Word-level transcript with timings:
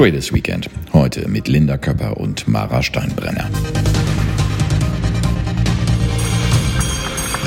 Traders 0.00 0.32
Weekend. 0.32 0.70
Heute 0.94 1.28
mit 1.28 1.46
Linda 1.46 1.76
Köpper 1.76 2.16
und 2.16 2.48
Mara 2.48 2.82
Steinbrenner. 2.82 3.50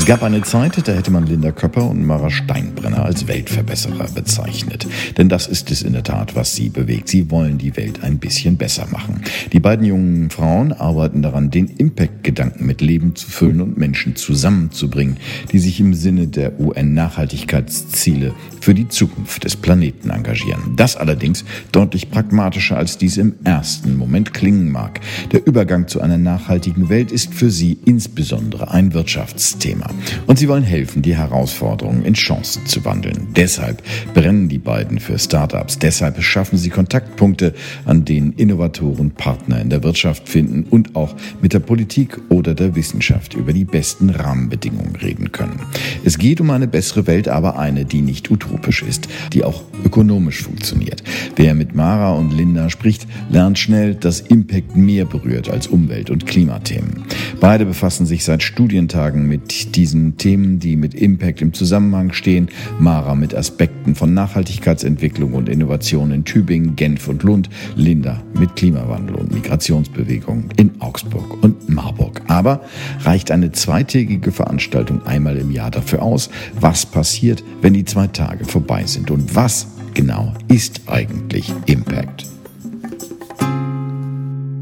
Es 0.04 0.10
gab 0.10 0.22
eine 0.22 0.42
Zeit, 0.42 0.86
da 0.86 0.92
hätte 0.92 1.12
man 1.12 1.26
Linda 1.28 1.54
Köpper 1.54 1.90
und 1.90 2.06
Mara 2.06 2.30
Steinbrenner 2.30 3.06
als 3.06 3.26
Weltverbesserer 3.26 4.10
bezeichnet. 4.14 4.86
Denn 5.18 5.30
das 5.30 5.48
ist 5.48 5.72
es 5.72 5.82
in 5.82 5.94
der 5.94 6.04
Tat, 6.04 6.36
was 6.36 6.54
sie 6.54 6.68
bewegt. 6.68 7.08
Sie 7.08 7.32
wollen 7.32 7.58
die 7.58 7.78
Welt 7.78 8.04
ein 8.04 8.20
bisschen 8.20 8.58
besser 8.58 8.86
machen. 8.92 9.22
Die 9.54 9.62
beiden 9.62 9.86
jungen 9.86 10.30
Frauen 10.30 10.74
arbeiten 10.74 11.22
daran, 11.22 11.52
den 11.52 11.68
Impact-Gedanken 11.68 12.66
mit 12.66 12.82
Leben 12.82 13.16
zu 13.16 13.30
füllen 13.30 13.62
und 13.62 13.78
Menschen 13.78 14.18
zusammenzubringen, 14.18 15.16
die 15.54 15.60
sich 15.60 15.80
im 15.80 15.94
Sinne 15.94 16.28
der 16.28 16.60
UN-Nachhaltigkeitsziele 16.60 18.34
für 18.60 18.74
die 18.74 18.90
Zukunft 18.90 19.46
des 19.46 19.56
Planeten 19.56 20.10
engagieren. 20.10 20.74
Das 20.76 20.98
allerdings 20.98 21.46
deutlich 21.72 22.12
pragmatischer, 22.12 22.76
als 22.76 22.98
dies 22.98 23.16
im 23.16 23.36
ersten 23.46 23.96
Moment 23.96 24.34
klingen 24.34 24.70
mag. 24.70 25.00
Der 25.32 25.48
Übergang 25.48 25.88
zu 25.88 26.02
einer 26.02 26.18
nachhaltigen 26.18 26.90
Welt 26.90 27.10
ist 27.14 27.34
für 27.34 27.50
sie 27.50 27.78
insbesondere 27.86 28.70
ein 28.70 28.94
Wirtschaftsthema. 28.94 29.93
Und 30.28 30.40
sie 30.40 30.48
wollen 30.48 30.64
helfen, 30.64 31.02
die 31.02 31.16
Herausforderungen 31.16 32.06
in 32.06 32.14
Chancen 32.14 32.66
zu 32.66 32.84
wandeln. 32.86 33.28
Deshalb 33.36 33.82
brennen 34.14 34.50
die 34.50 34.58
beiden 34.58 35.00
für 35.00 35.18
Startups. 35.20 35.80
Deshalb 35.80 36.22
schaffen 36.22 36.58
sie 36.58 36.70
Kontaktpunkte, 36.70 37.54
an 37.86 38.06
denen 38.06 38.34
Innovatoren 38.34 39.12
Partner 39.12 39.62
in 39.62 39.70
der 39.70 39.84
Wirtschaft 39.84 40.30
finden 40.30 40.64
und 40.70 40.96
auch 40.96 41.16
mit 41.42 41.54
der 41.54 41.60
Politik 41.60 42.20
oder 42.30 42.54
der 42.54 42.76
Wissenschaft 42.76 43.34
über 43.34 43.54
die 43.54 43.66
besten 43.66 44.10
Rahmenbedingungen 44.10 44.96
reden 44.96 45.32
können. 45.32 45.60
Es 46.04 46.18
geht 46.18 46.42
um 46.42 46.50
eine 46.50 46.68
bessere 46.68 47.08
Welt, 47.08 47.28
aber 47.28 47.58
eine, 47.60 47.86
die 47.86 48.02
nicht 48.02 48.30
utopisch 48.32 48.84
ist, 48.84 49.08
die 49.34 49.44
auch 49.44 49.64
ökonomisch 49.86 50.42
funktioniert. 50.42 51.04
Wer 51.36 51.56
mit 51.56 51.76
Mara 51.76 52.14
und 52.14 52.32
Linda 52.32 52.70
spricht, 52.70 53.08
lernt 53.30 53.60
schnell, 53.60 53.96
dass 53.96 54.22
Impact 54.22 54.76
mehr 54.76 55.06
berührt 55.06 55.50
als 55.50 55.68
Umwelt- 55.68 56.10
und 56.10 56.26
Klimathemen. 56.26 57.04
Beide 57.40 57.66
befassen 57.66 58.06
sich 58.06 58.24
seit 58.24 58.44
Studientagen 58.44 59.28
mit 59.28 59.76
diesen 59.84 60.16
Themen, 60.16 60.60
die 60.60 60.78
mit 60.78 60.94
Impact 60.94 61.42
im 61.42 61.52
Zusammenhang 61.52 62.14
stehen. 62.14 62.48
Mara 62.80 63.16
mit 63.16 63.36
Aspekten 63.36 63.96
von 63.96 64.14
Nachhaltigkeitsentwicklung 64.14 65.34
und 65.34 65.50
Innovation 65.50 66.12
in 66.12 66.24
Tübingen, 66.24 66.78
Genf 66.78 67.10
und 67.10 67.24
Lund. 67.24 67.50
Linda 67.76 68.24
mit 68.40 68.56
Klimawandel 68.56 69.18
und 69.18 69.34
Migrationsbewegung 69.34 70.46
in 70.56 70.72
Augsburg 70.80 71.44
und 71.44 71.68
Marburg. 71.68 72.22
Aber 72.28 72.62
reicht 73.02 73.30
eine 73.30 73.52
zweitägige 73.52 74.32
Veranstaltung 74.32 75.06
einmal 75.06 75.36
im 75.36 75.52
Jahr 75.52 75.70
dafür 75.70 76.02
aus? 76.02 76.30
Was 76.62 76.86
passiert, 76.86 77.44
wenn 77.62 77.74
die 77.74 77.84
zwei 77.84 78.08
Tage 78.08 78.46
vorbei 78.46 78.86
sind? 78.86 79.12
Und 79.12 79.36
was 79.36 79.68
genau 79.94 80.34
ist 80.48 80.80
eigentlich 80.88 81.52
Impact? 81.66 82.33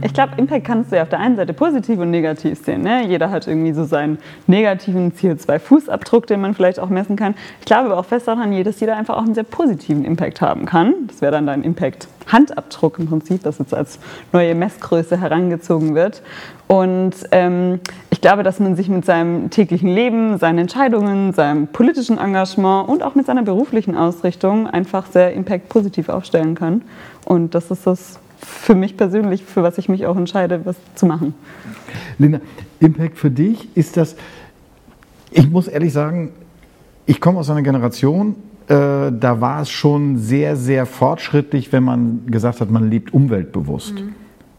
Ich 0.04 0.14
glaube, 0.14 0.34
Impact 0.38 0.66
kannst 0.66 0.92
du 0.92 0.96
ja 0.96 1.04
auf 1.04 1.10
der 1.10 1.20
einen 1.20 1.36
Seite 1.36 1.54
positiv 1.54 2.00
und 2.00 2.10
negativ 2.10 2.64
sehen. 2.64 2.82
Ne? 2.82 3.06
Jeder 3.08 3.30
hat 3.30 3.48
irgendwie 3.48 3.72
so 3.72 3.84
seinen 3.84 4.18
negativen 4.48 5.12
CO2-Fußabdruck, 5.12 6.26
den 6.26 6.42
man 6.42 6.56
vielleicht 6.56 6.80
auch 6.80 6.90
messen 6.90 7.16
kann. 7.16 7.36
Ich 7.60 7.66
glaube 7.66 7.92
aber 7.92 8.00
auch 8.00 8.06
fest 8.06 8.28
daran, 8.28 8.64
dass 8.64 8.80
jeder 8.80 8.98
einfach 8.98 9.16
auch 9.16 9.24
einen 9.24 9.36
sehr 9.36 9.44
positiven 9.44 10.04
Impact 10.04 10.42
haben 10.42 10.66
kann. 10.66 10.94
Das 11.08 11.22
wäre 11.22 11.32
dann 11.32 11.46
dein 11.46 11.64
Impact-Handabdruck 11.64 12.98
im 12.98 13.08
Prinzip, 13.08 13.44
das 13.44 13.60
jetzt 13.60 13.76
als 13.76 14.00
neue 14.32 14.56
Messgröße 14.56 15.22
herangezogen 15.22 15.94
wird. 15.94 16.24
Und 16.68 17.14
ähm, 17.32 17.80
ich 18.10 18.22
glaube, 18.22 18.44
dass 18.44 18.60
man 18.60 18.76
sich 18.76 18.90
mit 18.90 19.06
seinem 19.06 19.50
täglichen 19.50 19.90
Leben, 19.90 20.38
seinen 20.38 20.58
Entscheidungen, 20.58 21.34
seinem 21.34 21.68
politischen 21.68 22.18
Engagement 22.18 22.90
und 22.90 23.04
auch 23.04 23.14
mit 23.14 23.28
seiner 23.28 23.44
beruflichen 23.44 23.96
Ausrichtung 23.96 24.68
einfach 24.68 25.06
sehr 25.08 25.34
impact-positiv 25.34 26.10
aufstellen 26.10 26.56
kann. 26.56 26.82
Und 27.26 27.54
das 27.56 27.70
ist 27.70 27.86
das 27.86 28.21
für 28.46 28.76
mich 28.76 28.98
persönlich, 28.98 29.44
für 29.44 29.64
was 29.64 29.78
ich 29.78 29.90
mich 29.90 30.06
auch 30.06 30.18
entscheide, 30.18 30.66
was 30.66 30.76
zu 30.96 31.06
machen. 31.06 31.34
Linda, 32.18 32.40
Impact 32.80 33.18
für 33.18 33.32
dich 33.32 33.70
ist 33.76 33.98
das, 33.98 34.16
ich 35.32 35.50
muss 35.50 35.68
ehrlich 35.68 35.94
sagen, 35.94 36.32
ich 37.06 37.20
komme 37.20 37.40
aus 37.40 37.50
einer 37.50 37.62
Generation, 37.62 38.36
äh, 38.68 38.74
da 39.12 39.42
war 39.42 39.62
es 39.62 39.70
schon 39.70 40.18
sehr, 40.18 40.56
sehr 40.56 40.86
fortschrittlich, 40.86 41.72
wenn 41.72 41.84
man 41.84 42.26
gesagt 42.28 42.62
hat, 42.62 42.70
man 42.70 42.90
lebt 42.90 43.14
umweltbewusst. 43.14 43.96
Mhm. 43.96 44.14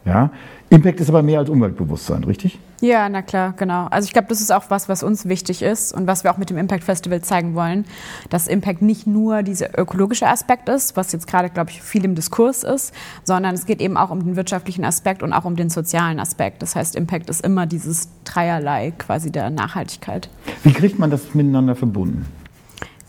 Ja? 0.05 0.31
Impact 0.73 1.01
ist 1.01 1.11
aber 1.11 1.23
mehr 1.23 1.39
als 1.39 1.51
Umweltbewusstsein, 1.51 2.25
richtig? 2.25 2.59
Ja, 2.81 3.07
na 3.11 3.21
klar, 3.21 3.53
genau. 3.59 3.89
Also 3.91 4.07
ich 4.07 4.15
glaube, 4.15 4.29
das 4.29 4.41
ist 4.41 4.51
auch 4.51 4.71
was, 4.71 4.89
was 4.89 5.03
uns 5.03 5.29
wichtig 5.29 5.61
ist 5.61 5.93
und 5.93 6.07
was 6.07 6.25
wir 6.25 6.33
auch 6.33 6.39
mit 6.39 6.49
dem 6.49 6.57
Impact 6.57 6.83
Festival 6.83 7.21
zeigen 7.21 7.55
wollen, 7.55 7.85
dass 8.31 8.49
Impact 8.49 8.81
nicht 8.81 9.07
nur 9.07 9.43
dieser 9.43 9.79
ökologische 9.79 10.27
Aspekt 10.27 10.71
ist, 10.71 10.97
was 10.97 11.13
jetzt 11.13 11.27
gerade, 11.27 11.51
glaube 11.51 11.69
ich, 11.69 11.83
viel 11.83 12.07
im 12.07 12.15
Diskurs 12.15 12.65
ist, 12.65 12.95
sondern 13.23 13.55
es 13.55 13.67
geht 13.67 13.83
eben 13.83 13.99
auch 13.99 14.09
um 14.09 14.25
den 14.25 14.35
wirtschaftlichen 14.35 14.87
Aspekt 14.87 15.23
und 15.23 15.35
auch 15.35 15.45
um 15.45 15.57
den 15.57 15.69
sozialen 15.69 16.19
Aspekt. 16.19 16.63
Das 16.63 16.75
heißt, 16.75 16.97
Impact 16.97 17.29
ist 17.29 17.45
immer 17.45 17.67
dieses 17.67 18.09
Dreierlei 18.25 18.93
quasi 18.97 19.31
der 19.31 19.51
Nachhaltigkeit. 19.51 20.31
Wie 20.65 20.73
kriegt 20.73 20.99
man 20.99 21.11
das 21.11 21.35
miteinander 21.35 21.77
verbunden? 21.77 22.25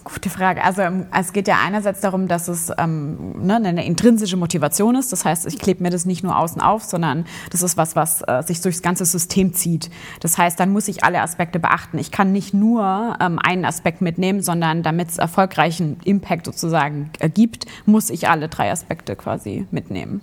Gute 0.04 0.30
Frage. 0.30 0.62
Also 0.64 0.82
ähm, 0.82 1.06
es 1.18 1.32
geht 1.32 1.48
ja 1.48 1.60
einerseits 1.64 2.02
darum, 2.02 2.28
dass 2.28 2.50
es 2.50 2.70
ähm, 2.78 3.46
ne, 3.46 3.56
eine 3.56 3.86
intrinsische 3.86 4.36
Motivation 4.36 4.96
ist. 4.96 5.14
Das 5.14 5.24
heißt, 5.24 5.46
ich 5.46 5.58
klebe 5.58 5.82
mir 5.82 5.92
das 5.92 6.06
nicht 6.06 6.24
nur 6.24 6.38
außen 6.38 6.62
auf, 6.62 6.84
sondern 6.84 7.26
das 7.52 7.62
ist 7.62 7.78
was, 7.78 7.96
was 7.96 8.22
äh, 8.28 8.44
sich 8.44 8.60
durchs 8.60 8.82
ganze 8.82 9.06
System 9.06 9.54
zieht. 9.54 9.90
Das 10.20 10.38
heißt, 10.38 10.60
dann 10.60 10.72
muss 10.72 10.90
ich 10.90 11.06
alle 11.06 11.22
Aspekte 11.22 11.58
beachten. 11.58 12.00
Ich 12.00 12.12
kann 12.12 12.34
nicht 12.34 12.54
nur 12.54 13.18
ähm, 13.22 13.40
einen 13.40 13.64
Aspekt 13.64 14.02
mitnehmen, 14.02 14.42
sondern 14.42 14.84
damit 14.84 15.10
es 15.10 15.20
erfolgreichen 15.20 15.98
Impact 16.04 16.48
sozusagen 16.48 17.10
ergibt, 17.20 17.66
muss 17.86 18.10
ich 18.10 18.28
alle 18.28 18.50
drei 18.50 18.72
Aspekte 18.72 19.16
quasi 19.16 19.68
mitnehmen. 19.72 20.22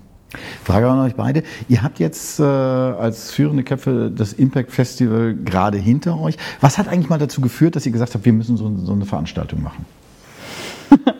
Frage 0.64 0.88
an 0.88 1.00
euch 1.00 1.14
beide. 1.14 1.42
Ihr 1.68 1.82
habt 1.82 1.98
jetzt 1.98 2.38
äh, 2.40 2.44
als 2.44 3.32
führende 3.32 3.64
Köpfe 3.64 4.12
das 4.14 4.32
Impact 4.32 4.70
Festival 4.70 5.34
gerade 5.34 5.78
hinter 5.78 6.20
euch. 6.20 6.36
Was 6.60 6.78
hat 6.78 6.88
eigentlich 6.88 7.08
mal 7.08 7.18
dazu 7.18 7.40
geführt, 7.40 7.76
dass 7.76 7.86
ihr 7.86 7.92
gesagt 7.92 8.14
habt, 8.14 8.24
wir 8.24 8.32
müssen 8.32 8.56
so, 8.56 8.72
so 8.76 8.92
eine 8.92 9.06
Veranstaltung 9.06 9.62
machen? 9.62 9.86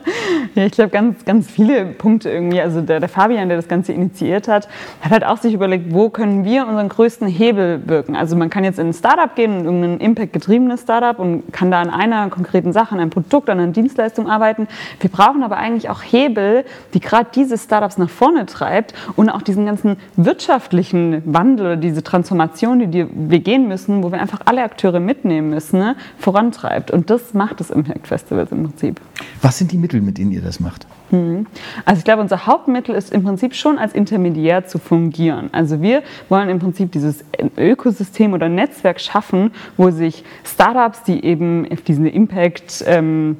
Ja, 0.55 0.65
ich 0.65 0.71
glaube, 0.71 0.89
ganz, 0.89 1.25
ganz 1.25 1.49
viele 1.49 1.85
Punkte 1.85 2.29
irgendwie. 2.29 2.61
Also 2.61 2.81
der, 2.81 2.99
der, 2.99 3.09
Fabian, 3.09 3.49
der 3.49 3.57
das 3.57 3.67
Ganze 3.67 3.93
initiiert 3.93 4.47
hat, 4.47 4.67
hat 5.01 5.11
halt 5.11 5.25
auch 5.25 5.37
sich 5.37 5.53
überlegt, 5.53 5.93
wo 5.93 6.09
können 6.09 6.43
wir 6.43 6.67
unseren 6.67 6.89
größten 6.89 7.27
Hebel 7.27 7.81
wirken. 7.87 8.15
Also 8.15 8.35
man 8.35 8.49
kann 8.49 8.63
jetzt 8.63 8.79
in 8.79 8.87
ein 8.87 8.93
Startup 8.93 9.33
gehen, 9.35 9.65
irgendein 9.65 9.99
Impact-getriebenes 9.99 10.81
Startup 10.81 11.17
und 11.19 11.51
kann 11.51 11.71
da 11.71 11.81
an 11.81 11.89
einer 11.89 12.29
konkreten 12.29 12.73
Sache, 12.73 12.93
an 12.93 12.99
einem 12.99 13.09
Produkt, 13.09 13.49
an 13.49 13.59
einer 13.59 13.71
Dienstleistung 13.71 14.29
arbeiten. 14.29 14.67
Wir 14.99 15.09
brauchen 15.09 15.43
aber 15.43 15.57
eigentlich 15.57 15.89
auch 15.89 16.01
Hebel, 16.01 16.65
die 16.93 16.99
gerade 16.99 17.29
diese 17.33 17.57
Startups 17.57 17.97
nach 17.97 18.09
vorne 18.09 18.45
treibt 18.45 18.93
und 19.15 19.29
auch 19.29 19.41
diesen 19.41 19.65
ganzen 19.65 19.97
wirtschaftlichen 20.15 21.21
Wandel 21.25 21.65
oder 21.65 21.77
diese 21.77 22.03
Transformation, 22.03 22.79
die, 22.79 22.87
die 22.87 23.07
wir 23.11 23.39
gehen 23.39 23.67
müssen, 23.67 24.03
wo 24.03 24.11
wir 24.11 24.19
einfach 24.19 24.41
alle 24.45 24.63
Akteure 24.63 24.99
mitnehmen 24.99 25.49
müssen, 25.49 25.79
ne, 25.79 25.95
vorantreibt. 26.17 26.91
Und 26.91 27.09
das 27.09 27.33
macht 27.33 27.59
das 27.59 27.69
Impact 27.69 28.07
Festival 28.07 28.47
im 28.51 28.63
Prinzip. 28.63 29.01
Was 29.41 29.57
sind 29.57 29.71
die 29.71 29.77
Mittel, 29.77 30.01
mit 30.01 30.17
denen 30.17 30.31
ihr 30.31 30.40
das 30.41 30.59
macht? 30.59 30.85
Hm. 31.09 31.45
Also 31.85 31.99
ich 31.99 32.05
glaube, 32.05 32.21
unser 32.21 32.45
Hauptmittel 32.45 32.95
ist 32.95 33.11
im 33.11 33.23
Prinzip 33.23 33.53
schon 33.53 33.77
als 33.77 33.93
Intermediär 33.93 34.65
zu 34.65 34.79
fungieren. 34.79 35.49
Also 35.51 35.81
wir 35.81 36.03
wollen 36.29 36.49
im 36.49 36.59
Prinzip 36.59 36.91
dieses 36.91 37.23
Ökosystem 37.57 38.33
oder 38.33 38.49
Netzwerk 38.49 38.99
schaffen, 38.99 39.51
wo 39.77 39.91
sich 39.91 40.23
Startups, 40.43 41.03
die 41.03 41.23
eben 41.23 41.67
diesen 41.87 42.05
Impact 42.05 42.83
ähm, 42.87 43.37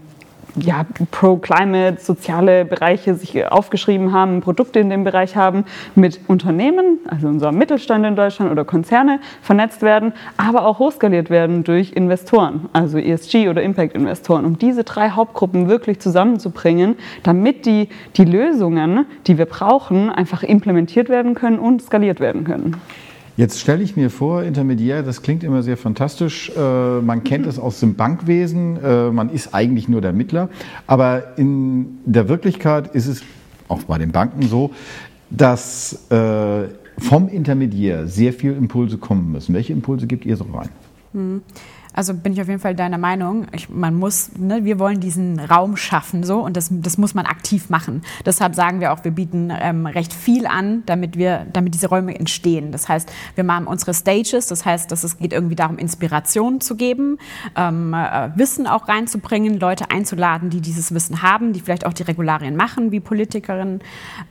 ja, 0.56 0.86
Pro-Climate, 1.12 2.02
soziale 2.02 2.66
Bereiche 2.66 3.16
sich 3.16 3.46
aufgeschrieben 3.48 4.12
haben, 4.12 4.42
Produkte 4.42 4.80
in 4.80 4.90
dem 4.90 5.04
Bereich 5.04 5.36
haben, 5.36 5.66
mit 5.96 6.20
Unternehmen, 6.28 7.00
also 7.08 7.28
unser 7.28 7.52
Mittelstand 7.52 8.06
in 8.06 8.16
Deutschland 8.16 8.52
oder 8.52 8.66
Konzerne 8.66 9.20
vernetzt 9.42 9.82
werden, 9.82 10.14
aber 10.38 10.66
auch 10.66 10.80
hochskaliert 10.80 11.30
werden 11.30 11.64
durch 11.64 11.94
Investoren, 11.94 12.70
also 12.74 12.98
ESG 12.98 13.50
oder 13.50 13.62
Impact-Investoren, 13.62 14.46
um 14.46 14.58
diese 14.58 14.84
drei 14.84 15.12
Hauptgruppen 15.12 15.70
wirklich 15.70 16.00
zusammenzubringen, 16.00 16.96
damit 17.24 17.66
die, 17.66 17.90
die 18.18 18.26
Lösungen, 18.26 19.06
die 19.28 19.38
wir 19.38 19.46
brauchen, 19.46 20.10
einfach 20.10 20.44
implementiert 20.44 21.10
werden 21.10 21.36
können 21.36 21.60
und 21.60 21.82
skaliert 21.82 22.20
werden 22.20 22.44
können. 22.44 22.78
Jetzt 23.42 23.60
stelle 23.60 23.82
ich 23.82 23.96
mir 23.96 24.12
vor, 24.12 24.44
Intermediär, 24.44 25.02
das 25.02 25.24
klingt 25.24 25.44
immer 25.44 25.64
sehr 25.64 25.76
fantastisch. 25.76 26.52
Äh, 26.56 27.02
man 27.02 27.24
kennt 27.24 27.48
es 27.48 27.58
aus 27.58 27.80
dem 27.80 27.96
Bankwesen, 27.96 28.78
äh, 28.84 29.10
man 29.10 29.32
ist 29.32 29.56
eigentlich 29.56 29.90
nur 29.90 30.00
der 30.00 30.14
Mittler. 30.14 30.48
Aber 30.86 31.40
in 31.40 31.98
der 32.06 32.30
Wirklichkeit 32.30 32.94
ist 32.94 33.08
es 33.08 33.24
auch 33.68 33.82
bei 33.82 33.98
den 33.98 34.12
Banken 34.12 34.44
so, 34.44 34.70
dass 35.32 36.08
äh, 36.12 36.66
vom 37.00 37.30
Intermediär 37.30 38.06
sehr 38.06 38.32
viele 38.32 38.54
Impulse 38.54 39.00
kommen 39.00 39.32
müssen. 39.32 39.56
Welche 39.56 39.74
Impulse 39.74 40.06
gibt 40.06 40.24
ihr 40.24 40.38
so 40.38 40.44
rein? 40.54 40.70
Hm. 41.14 41.42
Also 41.94 42.14
bin 42.14 42.32
ich 42.34 42.42
auf 42.42 42.48
jeden 42.48 42.60
Fall 42.60 42.76
deiner 42.76 42.98
Meinung. 42.98 43.48
Ich, 43.52 43.70
man 43.70 43.96
muss, 43.96 44.32
ne, 44.38 44.64
wir 44.64 44.80
wollen 44.80 45.00
diesen 45.00 45.40
Raum 45.40 45.76
schaffen 45.76 46.24
so 46.24 46.40
und 46.40 46.56
das, 46.56 46.70
das 46.72 46.98
muss 46.98 47.14
man 47.14 47.26
aktiv 47.26 47.70
machen. 47.70 48.02
Deshalb 48.26 48.56
sagen 48.56 48.80
wir 48.80 48.94
auch, 48.94 49.04
wir 49.04 49.12
bieten 49.12 49.52
ähm, 49.60 49.86
recht 49.86 50.14
viel 50.14 50.48
an, 50.48 50.84
damit 50.86 51.18
wir, 51.18 51.46
damit 51.52 51.74
diese 51.74 51.90
Räume 51.90 52.18
entstehen. 52.18 52.72
Das 52.72 52.88
heißt, 52.88 53.12
wir 53.36 53.44
machen 53.44 53.68
unsere 53.68 53.94
Stages. 53.94 54.48
Das 54.48 54.66
heißt, 54.66 54.92
dass 54.92 55.04
es 55.04 55.18
geht 55.18 55.34
irgendwie 55.34 55.56
darum, 55.56 55.78
Inspiration 55.78 56.62
zu 56.62 56.76
geben, 56.76 57.18
ähm, 57.58 57.94
äh, 57.94 58.30
Wissen 58.36 58.68
auch 58.68 58.88
reinzubringen, 58.88 59.60
Leute 59.60 59.92
einzuladen, 59.92 60.50
die 60.50 60.62
dieses 60.62 60.94
Wissen 60.94 61.22
haben, 61.22 61.52
die 61.52 61.60
vielleicht 61.60 61.86
auch 61.86 61.94
die 61.94 62.04
Regularien 62.04 62.56
machen, 62.56 62.92
wie 62.92 63.02
Politikerinnen. 63.02 63.82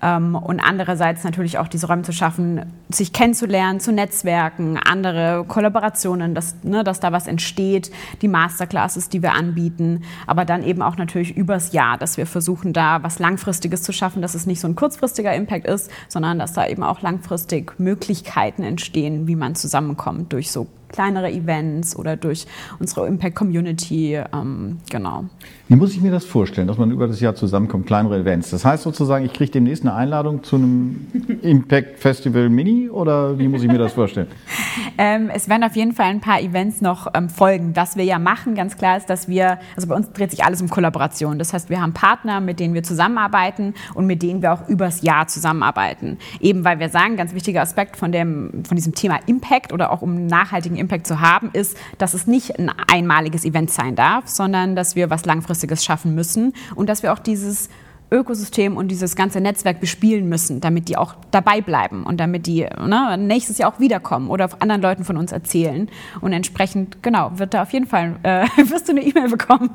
Ähm, 0.01 0.35
und 0.35 0.61
andererseits 0.61 1.25
natürlich 1.25 1.59
auch 1.59 1.69
diese 1.69 1.89
Räume 1.89 2.03
zu 2.03 2.13
schaffen, 2.13 2.65
sich 2.89 3.13
kennenzulernen, 3.13 3.81
zu 3.81 3.93
netzwerken, 3.93 4.79
andere 4.79 5.45
Kollaborationen, 5.47 6.35
dass, 6.35 6.57
ne, 6.63 6.85
dass 6.85 7.01
da 7.01 7.13
was 7.13 7.27
entsteht, 7.27 7.50
die 7.57 8.29
Masterclasses, 8.29 9.09
die 9.09 9.23
wir 9.23 9.33
anbieten, 9.33 10.03
aber 10.27 10.45
dann 10.45 10.63
eben 10.63 10.83
auch 10.83 10.97
natürlich 10.97 11.37
übers 11.37 11.73
Jahr, 11.73 11.99
dass 11.99 12.17
wir 12.17 12.27
versuchen, 12.27 12.73
da 12.73 13.03
was 13.03 13.19
Langfristiges 13.19 13.83
zu 13.83 13.93
schaffen, 13.93 14.23
dass 14.23 14.35
es 14.35 14.47
nicht 14.47 14.61
so 14.61 14.69
ein 14.69 14.75
kurzfristiger 14.75 15.35
Impact 15.35 15.67
ist, 15.67 15.91
sondern 16.09 16.39
dass 16.39 16.53
da 16.53 16.67
eben 16.67 16.83
auch 16.83 17.03
langfristig 17.03 17.79
Möglichkeiten 17.79 18.63
entstehen, 18.63 19.27
wie 19.27 19.37
man 19.37 19.55
zusammenkommt 19.55 20.33
durch 20.33 20.51
so 20.51 20.67
kleinere 20.89 21.31
Events 21.31 21.97
oder 21.97 22.17
durch 22.17 22.47
unsere 22.79 23.07
Impact 23.07 23.37
Community. 23.37 24.21
Ähm, 24.33 24.79
genau. 24.91 25.25
Wie 25.71 25.77
muss 25.77 25.93
ich 25.93 26.01
mir 26.01 26.11
das 26.11 26.25
vorstellen, 26.25 26.67
dass 26.67 26.79
man 26.79 26.91
über 26.91 27.07
das 27.07 27.21
Jahr 27.21 27.37
zusammenkommt, 27.37 27.87
kleinere 27.87 28.19
Events? 28.19 28.51
Das 28.51 28.65
heißt 28.65 28.83
sozusagen, 28.83 29.25
ich 29.25 29.33
kriege 29.33 29.53
demnächst 29.53 29.85
eine 29.85 29.95
Einladung 29.95 30.43
zu 30.43 30.57
einem 30.57 31.07
Impact 31.43 32.01
Festival 32.01 32.49
Mini 32.49 32.91
oder 32.91 33.39
wie 33.39 33.47
muss 33.47 33.63
ich 33.63 33.69
mir 33.69 33.79
das 33.79 33.93
vorstellen? 33.93 34.27
ähm, 34.99 35.31
es 35.33 35.49
werden 35.49 35.63
auf 35.63 35.77
jeden 35.77 35.93
Fall 35.93 36.07
ein 36.07 36.21
paar 36.21 36.41
Events 36.41 36.81
noch 36.81 37.07
ähm, 37.15 37.29
folgen. 37.29 37.77
Was 37.77 37.95
wir 37.95 38.03
ja 38.03 38.19
machen, 38.19 38.57
ganz 38.57 38.77
klar 38.77 38.97
ist, 38.97 39.09
dass 39.09 39.29
wir, 39.29 39.61
also 39.77 39.87
bei 39.87 39.95
uns 39.95 40.11
dreht 40.11 40.33
sich 40.33 40.43
alles 40.43 40.61
um 40.61 40.69
Kollaboration. 40.69 41.39
Das 41.39 41.53
heißt, 41.53 41.71
wir 41.71 41.81
haben 41.81 41.93
Partner, 41.93 42.41
mit 42.41 42.59
denen 42.59 42.75
wir 42.75 42.83
zusammenarbeiten 42.83 43.75
und 43.95 44.07
mit 44.07 44.25
denen 44.25 44.43
wir 44.43 44.53
auch 44.53 44.69
übers 44.69 45.03
Jahr 45.03 45.29
zusammenarbeiten. 45.29 46.19
Eben 46.41 46.65
weil 46.65 46.81
wir 46.81 46.89
sagen, 46.89 47.17
ganz 47.17 47.33
wichtiger 47.33 47.63
Aspekt 47.63 47.97
von, 47.97 48.11
dem, 48.11 48.65
von 48.65 48.75
diesem 48.75 48.97
Thema 48.97 49.21
Impact 49.27 49.73
oder 49.73 49.93
auch 49.93 50.03
um 50.03 50.27
nachhaltigen 50.27 50.77
Impact 50.77 51.07
zu 51.07 51.21
haben, 51.21 51.51
ist, 51.53 51.77
dass 51.99 52.13
es 52.13 52.27
nicht 52.27 52.59
ein 52.59 52.73
einmaliges 52.93 53.45
Event 53.45 53.71
sein 53.71 53.95
darf, 53.95 54.27
sondern 54.27 54.75
dass 54.75 54.97
wir 54.97 55.11
was 55.11 55.27
Langfristiges 55.61 55.85
schaffen 55.85 56.15
müssen 56.15 56.53
und 56.75 56.89
dass 56.89 57.03
wir 57.03 57.13
auch 57.13 57.19
dieses 57.19 57.69
Ökosystem 58.13 58.77
und 58.77 58.89
dieses 58.89 59.15
ganze 59.15 59.41
Netzwerk 59.41 59.79
bespielen 59.79 60.29
müssen, 60.29 60.61
damit 60.61 60.89
die 60.89 60.97
auch 60.97 61.15
dabei 61.31 61.61
bleiben 61.61 62.05
und 62.05 62.19
damit 62.19 62.47
die 62.47 62.63
ne, 62.63 63.17
nächstes 63.17 63.59
Jahr 63.59 63.73
auch 63.73 63.79
wiederkommen 63.79 64.29
oder 64.31 64.49
anderen 64.59 64.83
Leuten 64.83 65.05
von 65.05 65.17
uns 65.17 65.31
erzählen. 65.31 65.89
Und 66.21 66.33
entsprechend, 66.33 67.05
genau, 67.05 67.31
wird 67.39 67.55
da 67.55 67.63
auf 67.63 67.73
jeden 67.73 67.87
Fall, 67.87 68.17
äh, 68.25 68.47
wirst 68.69 68.89
du 68.89 68.93
eine 68.93 69.03
E-Mail 69.03 69.29
bekommen. 69.29 69.71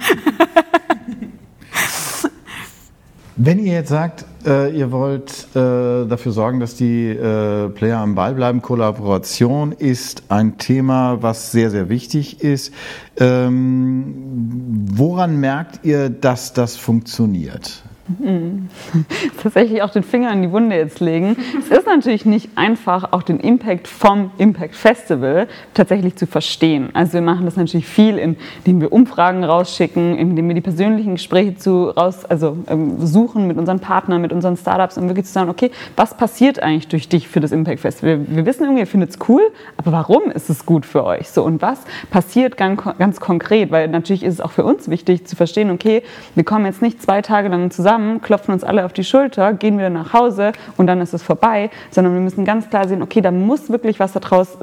Wenn 3.37 3.59
ihr 3.59 3.73
jetzt 3.73 3.89
sagt, 3.89 4.25
äh, 4.45 4.75
ihr 4.75 4.91
wollt 4.91 5.47
äh, 5.55 6.05
dafür 6.05 6.31
sorgen, 6.31 6.59
dass 6.59 6.75
die 6.75 7.09
äh, 7.09 7.69
Player 7.69 7.99
am 7.99 8.15
Ball 8.15 8.33
bleiben, 8.35 8.61
Kollaboration 8.61 9.71
ist 9.71 10.23
ein 10.29 10.57
Thema, 10.57 11.21
was 11.21 11.51
sehr, 11.51 11.71
sehr 11.71 11.89
wichtig 11.89 12.41
ist. 12.41 12.73
Ähm, 13.17 14.85
woran 14.91 15.39
merkt 15.39 15.85
ihr, 15.85 16.09
dass 16.09 16.53
das 16.53 16.77
funktioniert? 16.77 17.83
Mhm. 18.07 18.69
Tatsächlich 19.41 19.81
auch 19.81 19.89
den 19.89 20.03
Finger 20.03 20.31
in 20.31 20.43
die 20.43 20.51
Wunde 20.51 20.75
jetzt 20.75 20.99
legen. 20.99 21.35
Es 21.59 21.75
ist 21.75 21.87
natürlich 21.87 22.25
nicht 22.25 22.49
einfach, 22.55 23.11
auch 23.11 23.23
den 23.23 23.39
Impact 23.39 23.87
vom 23.87 24.31
Impact 24.37 24.75
Festival 24.75 25.47
tatsächlich 25.73 26.15
zu 26.15 26.27
verstehen. 26.27 26.89
Also 26.93 27.13
wir 27.13 27.21
machen 27.21 27.45
das 27.45 27.55
natürlich 27.55 27.87
viel, 27.87 28.17
indem 28.17 28.81
wir 28.81 28.93
Umfragen 28.93 29.43
rausschicken, 29.43 30.17
indem 30.17 30.47
wir 30.47 30.55
die 30.55 30.61
persönlichen 30.61 31.15
Gespräche 31.15 31.55
zu, 31.55 31.89
raus, 31.89 32.25
also 32.25 32.57
ähm, 32.67 33.05
suchen 33.05 33.47
mit 33.47 33.57
unseren 33.57 33.79
Partnern, 33.79 34.21
mit 34.21 34.31
unseren 34.31 34.55
Startups, 34.55 34.97
um 34.97 35.07
wirklich 35.07 35.25
zu 35.25 35.33
sagen, 35.33 35.49
okay, 35.49 35.71
was 35.95 36.15
passiert 36.15 36.59
eigentlich 36.59 36.87
durch 36.87 37.09
dich 37.09 37.27
für 37.27 37.39
das 37.39 37.51
Impact 37.51 37.79
Festival? 37.79 38.19
Wir, 38.27 38.37
wir 38.37 38.45
wissen 38.45 38.63
irgendwie, 38.65 38.81
ihr 38.81 38.87
findet 38.87 39.09
es 39.11 39.19
cool, 39.27 39.41
aber 39.77 39.91
warum 39.91 40.29
ist 40.29 40.49
es 40.49 40.65
gut 40.65 40.85
für 40.85 41.03
euch? 41.03 41.29
So, 41.29 41.43
und 41.43 41.61
was 41.61 41.79
passiert 42.11 42.55
ganz, 42.55 42.83
ganz 42.99 43.19
konkret? 43.19 43.71
Weil 43.71 43.87
natürlich 43.87 44.23
ist 44.23 44.35
es 44.35 44.41
auch 44.41 44.51
für 44.51 44.63
uns 44.63 44.89
wichtig 44.89 45.25
zu 45.25 45.35
verstehen, 45.35 45.71
okay, 45.71 46.03
wir 46.35 46.43
kommen 46.43 46.65
jetzt 46.65 46.83
nicht 46.83 47.01
zwei 47.01 47.23
Tage 47.23 47.47
lang 47.47 47.71
zusammen, 47.71 47.94
zusammen, 47.95 48.21
klopfen 48.21 48.53
uns 48.53 48.63
alle 48.63 48.85
auf 48.85 48.93
die 48.93 49.03
Schulter, 49.03 49.53
gehen 49.53 49.77
wieder 49.77 49.89
nach 49.89 50.13
Hause 50.13 50.51
und 50.77 50.87
dann 50.87 51.01
ist 51.01 51.13
es 51.13 51.23
vorbei, 51.23 51.69
sondern 51.91 52.13
wir 52.13 52.21
müssen 52.21 52.45
ganz 52.45 52.69
klar 52.69 52.87
sehen, 52.87 53.01
okay, 53.01 53.21
da 53.21 53.31
muss 53.31 53.69
wirklich 53.69 53.99
was 53.99 54.13
daraus 54.13 54.57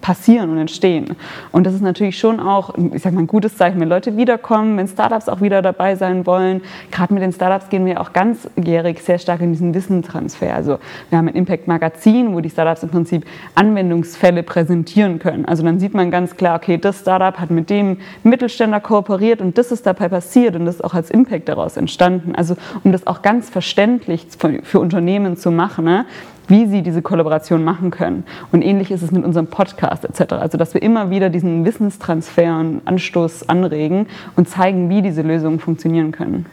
passieren 0.00 0.50
und 0.50 0.58
entstehen. 0.58 1.16
Und 1.52 1.66
das 1.66 1.74
ist 1.74 1.82
natürlich 1.82 2.18
schon 2.18 2.40
auch, 2.40 2.74
ich 2.94 3.02
sag 3.02 3.12
mal, 3.12 3.20
ein 3.20 3.26
gutes 3.26 3.56
Zeichen, 3.56 3.80
wenn 3.80 3.88
Leute 3.88 4.16
wiederkommen, 4.16 4.76
wenn 4.78 4.88
Startups 4.88 5.28
auch 5.28 5.40
wieder 5.40 5.60
dabei 5.60 5.96
sein 5.96 6.24
wollen. 6.26 6.62
Gerade 6.90 7.12
mit 7.12 7.22
den 7.22 7.32
Startups 7.32 7.68
gehen 7.68 7.84
wir 7.84 8.00
auch 8.00 8.12
ganzjährig 8.12 9.00
sehr 9.02 9.18
stark 9.18 9.40
in 9.40 9.52
diesen 9.52 9.74
Wissenstransfer. 9.74 10.54
Also 10.54 10.78
wir 11.10 11.18
haben 11.18 11.28
ein 11.28 11.34
Impact 11.34 11.68
Magazin, 11.68 12.34
wo 12.34 12.40
die 12.40 12.50
Startups 12.50 12.82
im 12.82 12.88
Prinzip 12.88 13.26
Anwendungsfälle 13.54 14.42
präsentieren 14.42 15.18
können. 15.18 15.44
Also 15.44 15.62
dann 15.62 15.78
sieht 15.78 15.94
man 15.94 16.10
ganz 16.10 16.36
klar, 16.36 16.56
okay, 16.56 16.78
das 16.78 17.00
Startup 17.00 17.38
hat 17.38 17.50
mit 17.50 17.68
dem 17.68 17.98
Mittelständler 18.22 18.80
kooperiert 18.80 19.40
und 19.40 19.58
das 19.58 19.72
ist 19.72 19.84
dabei 19.86 20.08
passiert 20.08 20.56
und 20.56 20.64
das 20.64 20.76
ist 20.76 20.84
auch 20.84 20.94
als 20.94 21.10
Impact 21.10 21.48
daraus 21.48 21.76
entstanden. 21.76 22.34
Also 22.34 22.56
um 22.84 22.92
das 22.92 23.06
auch 23.06 23.22
ganz 23.22 23.50
verständlich 23.50 24.26
für 24.62 24.80
Unternehmen 24.80 25.36
zu 25.36 25.50
machen, 25.50 25.84
ne? 25.84 26.06
wie 26.48 26.66
sie 26.66 26.82
diese 26.82 27.02
Kollaboration 27.02 27.62
machen 27.62 27.90
können. 27.90 28.24
Und 28.52 28.62
ähnlich 28.62 28.90
ist 28.90 29.02
es 29.02 29.10
mit 29.10 29.24
unserem 29.24 29.48
Podcast 29.48 30.04
etc. 30.04 30.32
Also 30.34 30.58
dass 30.58 30.74
wir 30.74 30.82
immer 30.82 31.10
wieder 31.10 31.28
diesen 31.30 31.64
Wissenstransfer 31.64 32.58
und 32.58 32.80
Anstoß 32.86 33.48
anregen 33.48 34.06
und 34.34 34.48
zeigen, 34.48 34.88
wie 34.88 35.02
diese 35.02 35.22
Lösungen 35.22 35.60
funktionieren 35.60 36.10
können. 36.12 36.46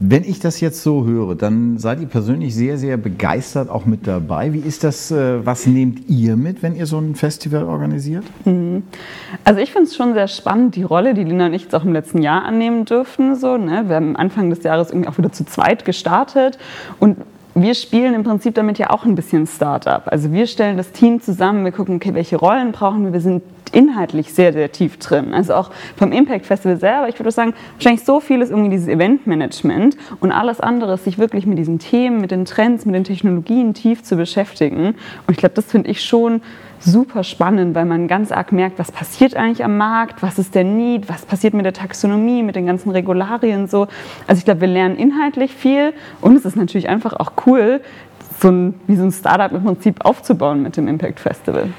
Wenn 0.00 0.22
ich 0.22 0.38
das 0.38 0.60
jetzt 0.60 0.82
so 0.82 1.04
höre, 1.06 1.34
dann 1.34 1.78
seid 1.78 2.00
ihr 2.00 2.06
persönlich 2.06 2.54
sehr, 2.54 2.78
sehr 2.78 2.96
begeistert 2.96 3.68
auch 3.68 3.84
mit 3.84 4.06
dabei. 4.06 4.52
Wie 4.52 4.60
ist 4.60 4.84
das, 4.84 5.10
äh, 5.10 5.44
was 5.44 5.66
nehmt 5.66 6.08
ihr 6.08 6.36
mit, 6.36 6.62
wenn 6.62 6.76
ihr 6.76 6.86
so 6.86 6.98
ein 6.98 7.16
Festival 7.16 7.64
organisiert? 7.64 8.24
Mhm. 8.44 8.84
Also 9.42 9.60
ich 9.60 9.72
finde 9.72 9.88
es 9.88 9.96
schon 9.96 10.14
sehr 10.14 10.28
spannend, 10.28 10.76
die 10.76 10.84
Rolle, 10.84 11.14
die 11.14 11.24
Lina 11.24 11.46
und 11.46 11.54
ich 11.54 11.62
jetzt 11.62 11.74
auch 11.74 11.84
im 11.84 11.92
letzten 11.92 12.22
Jahr 12.22 12.44
annehmen 12.44 12.84
dürfen. 12.84 13.34
So, 13.34 13.56
ne? 13.56 13.88
Wir 13.88 13.96
haben 13.96 14.14
Anfang 14.14 14.50
des 14.50 14.62
Jahres 14.62 14.90
irgendwie 14.90 15.08
auch 15.08 15.18
wieder 15.18 15.32
zu 15.32 15.44
zweit 15.44 15.84
gestartet 15.84 16.58
und 17.00 17.16
wir 17.62 17.74
spielen 17.74 18.14
im 18.14 18.24
Prinzip 18.24 18.54
damit 18.54 18.78
ja 18.78 18.90
auch 18.90 19.04
ein 19.04 19.14
bisschen 19.14 19.46
Startup. 19.46 20.02
Also 20.06 20.32
wir 20.32 20.46
stellen 20.46 20.76
das 20.76 20.92
Team 20.92 21.20
zusammen, 21.20 21.64
wir 21.64 21.72
gucken, 21.72 21.96
okay, 21.96 22.14
welche 22.14 22.36
Rollen 22.36 22.72
brauchen 22.72 23.04
wir. 23.04 23.12
Wir 23.12 23.20
sind 23.20 23.42
inhaltlich 23.72 24.32
sehr, 24.32 24.52
sehr 24.52 24.72
tief 24.72 24.98
drin. 24.98 25.34
Also 25.34 25.54
auch 25.54 25.70
vom 25.96 26.12
Impact 26.12 26.46
Festival 26.46 26.78
selber, 26.78 27.08
ich 27.08 27.18
würde 27.18 27.30
sagen, 27.30 27.54
wahrscheinlich 27.74 28.04
so 28.04 28.20
viel 28.20 28.40
ist 28.40 28.50
irgendwie 28.50 28.70
dieses 28.70 28.88
Eventmanagement 28.88 29.96
und 30.20 30.32
alles 30.32 30.60
andere 30.60 30.94
ist, 30.94 31.04
sich 31.04 31.18
wirklich 31.18 31.46
mit 31.46 31.58
diesen 31.58 31.78
Themen, 31.78 32.20
mit 32.20 32.30
den 32.30 32.44
Trends, 32.44 32.86
mit 32.86 32.94
den 32.94 33.04
Technologien 33.04 33.74
tief 33.74 34.02
zu 34.02 34.16
beschäftigen. 34.16 34.94
Und 35.26 35.30
ich 35.30 35.36
glaube, 35.36 35.54
das 35.54 35.66
finde 35.66 35.90
ich 35.90 36.02
schon 36.02 36.40
super 36.80 37.24
spannend, 37.24 37.74
weil 37.74 37.84
man 37.84 38.08
ganz 38.08 38.32
arg 38.32 38.52
merkt, 38.52 38.78
was 38.78 38.92
passiert 38.92 39.36
eigentlich 39.36 39.64
am 39.64 39.76
Markt, 39.76 40.22
was 40.22 40.38
ist 40.38 40.54
der 40.54 40.64
Need, 40.64 41.08
was 41.08 41.24
passiert 41.26 41.54
mit 41.54 41.64
der 41.64 41.72
Taxonomie, 41.72 42.42
mit 42.42 42.56
den 42.56 42.66
ganzen 42.66 42.90
Regularien 42.90 43.66
so. 43.66 43.88
Also 44.26 44.38
ich 44.38 44.44
glaube, 44.44 44.62
wir 44.62 44.68
lernen 44.68 44.96
inhaltlich 44.96 45.52
viel 45.54 45.92
und 46.20 46.36
es 46.36 46.44
ist 46.44 46.56
natürlich 46.56 46.88
einfach 46.88 47.14
auch 47.14 47.32
cool, 47.46 47.80
so 48.40 48.50
ein, 48.50 48.74
wie 48.86 48.96
so 48.96 49.02
ein 49.02 49.12
Startup 49.12 49.52
im 49.52 49.64
Prinzip 49.64 50.04
aufzubauen 50.04 50.62
mit 50.62 50.76
dem 50.76 50.88
Impact 50.88 51.20
Festival. 51.20 51.70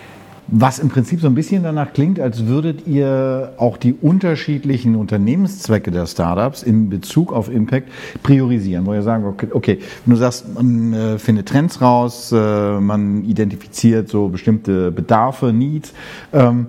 Was 0.52 0.80
im 0.80 0.90
Prinzip 0.90 1.22
so 1.22 1.28
ein 1.28 1.36
bisschen 1.36 1.62
danach 1.62 1.94
klingt, 1.94 2.20
als 2.20 2.48
würdet 2.48 2.88
ihr 2.88 3.54
auch 3.58 3.78
die 3.78 3.94
unterschiedlichen 3.94 4.96
Unternehmenszwecke 4.96 5.92
der 5.92 6.08
Startups 6.08 6.64
in 6.64 6.90
Bezug 6.90 7.32
auf 7.34 7.52
Impact 7.52 7.90
priorisieren, 8.24 8.86
wo 8.88 8.94
ihr 8.94 9.04
sagen, 9.04 9.26
okay, 9.26 9.48
okay 9.52 9.80
wenn 10.06 10.16
du 10.16 10.20
sagst, 10.20 10.52
man 10.56 10.94
äh, 10.94 11.20
findet 11.20 11.50
Trends 11.50 11.82
raus, 11.82 12.32
äh, 12.32 12.80
man 12.80 13.24
identifiziert 13.26 14.10
so 14.10 14.28
bestimmte 14.30 14.92
Bedarfe, 14.92 15.54
Needs. 15.54 15.94
Ähm, 16.34 16.68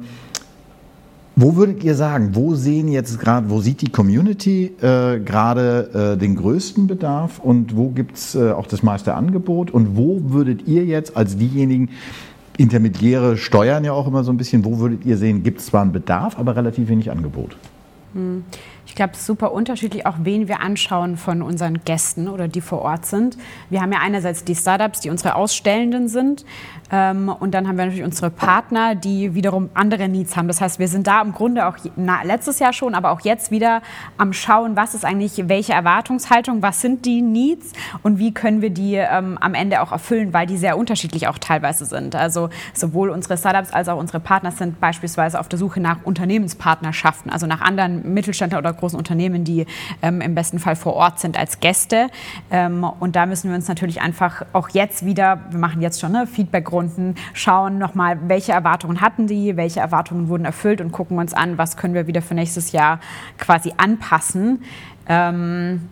wo 1.36 1.56
würdet 1.56 1.82
ihr 1.82 1.94
sagen, 1.94 2.30
wo 2.34 2.54
sehen 2.54 2.88
jetzt 2.88 3.18
gerade, 3.18 3.48
wo 3.48 3.60
sieht 3.60 3.80
die 3.80 3.90
Community 3.90 4.72
äh, 4.82 5.20
gerade 5.20 6.14
äh, 6.14 6.18
den 6.18 6.36
größten 6.36 6.86
Bedarf 6.86 7.38
und 7.38 7.76
wo 7.76 7.88
gibt's 7.88 8.34
äh, 8.34 8.50
auch 8.50 8.66
das 8.66 8.82
meiste 8.82 9.14
Angebot 9.14 9.70
und 9.70 9.96
wo 9.96 10.20
würdet 10.24 10.68
ihr 10.68 10.84
jetzt 10.84 11.16
als 11.16 11.38
diejenigen, 11.38 11.88
Intermediäre 12.60 13.38
steuern 13.38 13.84
ja 13.84 13.92
auch 13.92 14.06
immer 14.06 14.22
so 14.22 14.32
ein 14.32 14.36
bisschen. 14.36 14.64
Wo 14.64 14.78
würdet 14.78 15.06
ihr 15.06 15.16
sehen, 15.16 15.42
gibt 15.42 15.60
es 15.60 15.66
zwar 15.66 15.80
einen 15.82 15.92
Bedarf, 15.92 16.38
aber 16.38 16.56
relativ 16.56 16.88
wenig 16.88 17.10
Angebot? 17.10 17.56
Hm. 18.12 18.44
Ich 18.86 18.94
glaube, 18.94 19.12
es 19.12 19.20
ist 19.20 19.26
super 19.26 19.52
unterschiedlich, 19.52 20.04
auch 20.04 20.16
wen 20.24 20.48
wir 20.48 20.60
anschauen 20.60 21.16
von 21.16 21.42
unseren 21.42 21.84
Gästen 21.84 22.28
oder 22.28 22.48
die 22.48 22.60
vor 22.60 22.82
Ort 22.82 23.06
sind. 23.06 23.38
Wir 23.70 23.80
haben 23.80 23.92
ja 23.92 24.00
einerseits 24.02 24.44
die 24.44 24.56
Startups, 24.56 25.00
die 25.00 25.10
unsere 25.10 25.36
Ausstellenden 25.36 26.08
sind. 26.08 26.44
Ähm, 26.92 27.28
und 27.28 27.52
dann 27.52 27.68
haben 27.68 27.76
wir 27.76 27.84
natürlich 27.86 28.04
unsere 28.04 28.30
Partner, 28.30 28.94
die 28.94 29.34
wiederum 29.34 29.70
andere 29.74 30.08
Needs 30.08 30.36
haben. 30.36 30.48
Das 30.48 30.60
heißt, 30.60 30.78
wir 30.78 30.88
sind 30.88 31.06
da 31.06 31.22
im 31.22 31.32
Grunde 31.32 31.66
auch 31.66 31.76
letztes 32.24 32.58
Jahr 32.58 32.72
schon, 32.72 32.94
aber 32.94 33.10
auch 33.10 33.20
jetzt 33.20 33.50
wieder 33.50 33.82
am 34.18 34.32
Schauen, 34.32 34.76
was 34.76 34.94
ist 34.94 35.04
eigentlich 35.04 35.48
welche 35.48 35.72
Erwartungshaltung, 35.72 36.62
was 36.62 36.80
sind 36.80 37.06
die 37.06 37.22
Needs 37.22 37.72
und 38.02 38.18
wie 38.18 38.32
können 38.32 38.62
wir 38.62 38.70
die 38.70 38.94
ähm, 38.94 39.38
am 39.40 39.54
Ende 39.54 39.80
auch 39.82 39.92
erfüllen, 39.92 40.32
weil 40.32 40.46
die 40.46 40.56
sehr 40.56 40.76
unterschiedlich 40.76 41.28
auch 41.28 41.38
teilweise 41.38 41.84
sind. 41.84 42.14
Also 42.16 42.50
sowohl 42.74 43.10
unsere 43.10 43.36
Startups 43.36 43.72
als 43.72 43.88
auch 43.88 43.98
unsere 43.98 44.20
Partner 44.20 44.50
sind 44.50 44.80
beispielsweise 44.80 45.38
auf 45.38 45.48
der 45.48 45.58
Suche 45.58 45.80
nach 45.80 45.98
Unternehmenspartnerschaften, 46.04 47.30
also 47.30 47.46
nach 47.46 47.60
anderen 47.60 48.12
Mittelständler 48.14 48.58
oder 48.58 48.72
großen 48.72 48.98
Unternehmen, 48.98 49.44
die 49.44 49.66
ähm, 50.02 50.20
im 50.20 50.34
besten 50.34 50.58
Fall 50.58 50.76
vor 50.76 50.94
Ort 50.94 51.20
sind 51.20 51.38
als 51.38 51.60
Gäste. 51.60 52.08
Ähm, 52.50 52.84
und 52.84 53.16
da 53.16 53.26
müssen 53.26 53.50
wir 53.50 53.56
uns 53.56 53.68
natürlich 53.68 54.00
einfach 54.00 54.44
auch 54.52 54.70
jetzt 54.70 55.04
wieder, 55.04 55.40
wir 55.50 55.58
machen 55.58 55.82
jetzt 55.82 56.00
schon 56.00 56.14
eine 56.14 56.26
Feedbackrunden, 56.80 57.14
schauen 57.32 57.78
nochmal, 57.78 58.18
welche 58.28 58.52
Erwartungen 58.52 59.00
hatten 59.00 59.26
die, 59.26 59.56
welche 59.56 59.80
Erwartungen 59.80 60.28
wurden 60.28 60.44
erfüllt 60.44 60.80
und 60.80 60.92
gucken 60.92 61.18
uns 61.18 61.34
an, 61.34 61.58
was 61.58 61.76
können 61.76 61.94
wir 61.94 62.06
wieder 62.06 62.22
für 62.22 62.34
nächstes 62.34 62.72
Jahr 62.72 63.00
quasi 63.38 63.72
anpassen. 63.76 64.62
Ähm, 65.08 65.88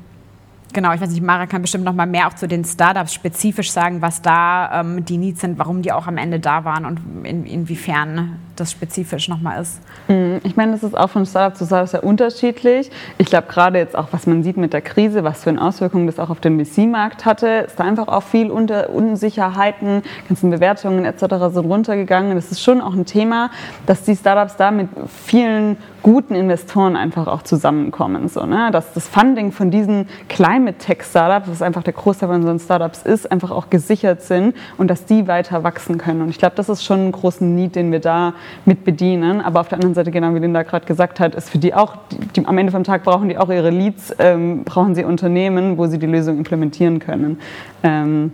Genau, 0.72 0.92
ich 0.92 1.00
weiß 1.00 1.10
nicht, 1.10 1.22
Mara 1.22 1.46
kann 1.46 1.62
bestimmt 1.62 1.84
noch 1.84 1.94
mal 1.94 2.06
mehr 2.06 2.28
auch 2.28 2.34
zu 2.34 2.46
den 2.46 2.62
Startups 2.62 3.14
spezifisch 3.14 3.72
sagen, 3.72 4.02
was 4.02 4.20
da 4.20 4.80
ähm, 4.80 5.04
die 5.04 5.16
Needs 5.16 5.40
sind, 5.40 5.58
warum 5.58 5.80
die 5.80 5.92
auch 5.92 6.06
am 6.06 6.18
Ende 6.18 6.40
da 6.40 6.64
waren 6.64 6.84
und 6.84 7.00
in, 7.25 7.46
inwiefern 7.46 8.38
das 8.54 8.72
spezifisch 8.72 9.28
noch 9.28 9.40
mal 9.40 9.60
ist. 9.60 9.80
Mhm, 10.08 10.40
ich 10.42 10.56
meine, 10.56 10.72
das 10.72 10.82
ist 10.82 10.96
auch 10.96 11.08
von 11.08 11.25
Startup 11.25 11.56
zu 11.56 11.64
Startup 11.64 11.88
sehr 11.88 12.04
unterschiedlich. 12.04 12.90
Ich 13.16 13.26
glaube, 13.26 13.46
gerade 13.48 13.78
jetzt 13.78 13.96
auch, 13.96 14.08
was 14.10 14.26
man 14.26 14.42
sieht 14.42 14.56
mit 14.56 14.72
der 14.72 14.82
Krise, 14.82 15.25
was 15.25 15.44
für 15.44 15.50
eine 15.50 15.62
Auswirkungen 15.62 16.06
das 16.06 16.18
auch 16.18 16.28
auf 16.28 16.40
den 16.40 16.62
VC-Markt 16.62 17.25
hatte, 17.25 17.46
ist 17.66 17.80
da 17.80 17.84
einfach 17.84 18.08
auch 18.08 18.22
viel 18.22 18.50
Unter 18.50 18.90
Unsicherheiten, 18.90 20.02
ganzen 20.28 20.50
Bewertungen 20.50 21.04
etc. 21.04 21.25
sind 21.52 21.64
runtergegangen. 21.64 22.34
Das 22.34 22.50
ist 22.50 22.62
schon 22.62 22.80
auch 22.80 22.94
ein 22.94 23.06
Thema, 23.06 23.50
dass 23.87 24.02
die 24.02 24.16
Startups 24.16 24.56
da 24.56 24.70
mit 24.70 24.88
vielen 25.25 25.76
guten 26.02 26.35
Investoren 26.35 26.97
einfach 26.97 27.26
auch 27.26 27.43
zusammenkommen. 27.43 28.28
So, 28.28 28.47
ne? 28.47 28.71
Dass 28.73 28.93
das 28.93 29.09
Funding 29.09 29.52
von 29.52 29.71
diesen 29.71 30.09
Climate 30.28 30.78
Tech 30.78 31.02
Startups, 31.02 31.50
was 31.50 31.62
einfach 31.62 31.83
der 31.83 31.93
Großteil 31.93 32.28
von 32.28 32.37
unseren 32.37 32.59
Startups 32.59 33.02
ist, 33.02 33.31
einfach 33.31 33.50
auch 33.50 33.71
gesichert 33.71 34.23
sind 34.23 34.55
und 34.76 34.88
dass 34.88 35.05
die 35.05 35.26
weiter 35.28 35.64
wachsen 35.64 35.99
können. 35.99 36.23
Und 36.23 36.31
ich 36.31 36.38
glaube, 36.38 36.57
das 36.57 36.69
ist 36.69 36.85
schon 36.85 37.09
ein 37.09 37.12
großer 37.12 37.45
Need, 37.45 37.76
den 37.76 37.93
wir 37.93 38.00
da 38.00 38.35
mit 38.64 38.85
bedienen. 38.85 39.40
Aber 39.40 39.61
auf 39.61 39.69
der 39.69 39.76
anderen 39.76 39.95
Seite, 39.95 40.11
genau 40.11 40.35
wie 40.35 40.38
Linda 40.38 40.62
gerade 40.62 40.87
gesagt 40.87 41.21
hat, 41.21 41.35
ist 41.35 41.50
für 41.50 41.59
die 41.59 41.75
auch, 41.75 41.97
die, 42.37 42.47
am 42.47 42.59
Ende 42.59 42.73
vom 42.73 42.85
Tag 42.85 43.05
brauchen 43.05 43.28
die 43.28 43.38
auch 43.38 43.50
ihre 43.50 43.71
Leads, 43.71 44.14
ähm, 44.19 44.64
brauchen 44.64 44.95
sie 44.95 45.05
Unternehmen, 45.05 45.78
wo 45.78 45.87
sie 45.87 45.99
die 45.99 46.07
Lösung 46.07 46.38
implementieren 46.38 46.99
können. 46.99 47.38
Ähm, 47.83 48.33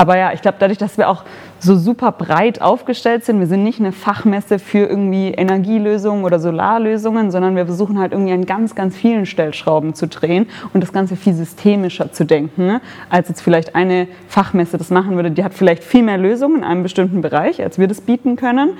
aber 0.00 0.16
ja, 0.16 0.32
ich 0.32 0.40
glaube, 0.40 0.56
dadurch, 0.58 0.78
dass 0.78 0.96
wir 0.96 1.10
auch 1.10 1.24
so 1.58 1.76
super 1.76 2.10
breit 2.10 2.62
aufgestellt 2.62 3.26
sind, 3.26 3.38
wir 3.38 3.46
sind 3.46 3.62
nicht 3.62 3.80
eine 3.80 3.92
Fachmesse 3.92 4.58
für 4.58 4.86
irgendwie 4.86 5.28
Energielösungen 5.28 6.24
oder 6.24 6.40
Solarlösungen, 6.40 7.30
sondern 7.30 7.54
wir 7.54 7.66
versuchen 7.66 7.98
halt 7.98 8.12
irgendwie 8.12 8.32
an 8.32 8.46
ganz, 8.46 8.74
ganz 8.74 8.96
vielen 8.96 9.26
Stellschrauben 9.26 9.92
zu 9.92 10.08
drehen 10.08 10.46
und 10.72 10.80
das 10.80 10.94
Ganze 10.94 11.16
viel 11.16 11.34
systemischer 11.34 12.12
zu 12.12 12.24
denken, 12.24 12.66
ne? 12.66 12.80
als 13.10 13.28
jetzt 13.28 13.42
vielleicht 13.42 13.74
eine 13.74 14.08
Fachmesse 14.26 14.78
das 14.78 14.88
machen 14.88 15.16
würde. 15.16 15.32
Die 15.32 15.44
hat 15.44 15.52
vielleicht 15.52 15.84
viel 15.84 16.02
mehr 16.02 16.16
Lösungen 16.16 16.56
in 16.56 16.64
einem 16.64 16.82
bestimmten 16.82 17.20
Bereich, 17.20 17.62
als 17.62 17.78
wir 17.78 17.86
das 17.86 18.00
bieten 18.00 18.36
können. 18.36 18.70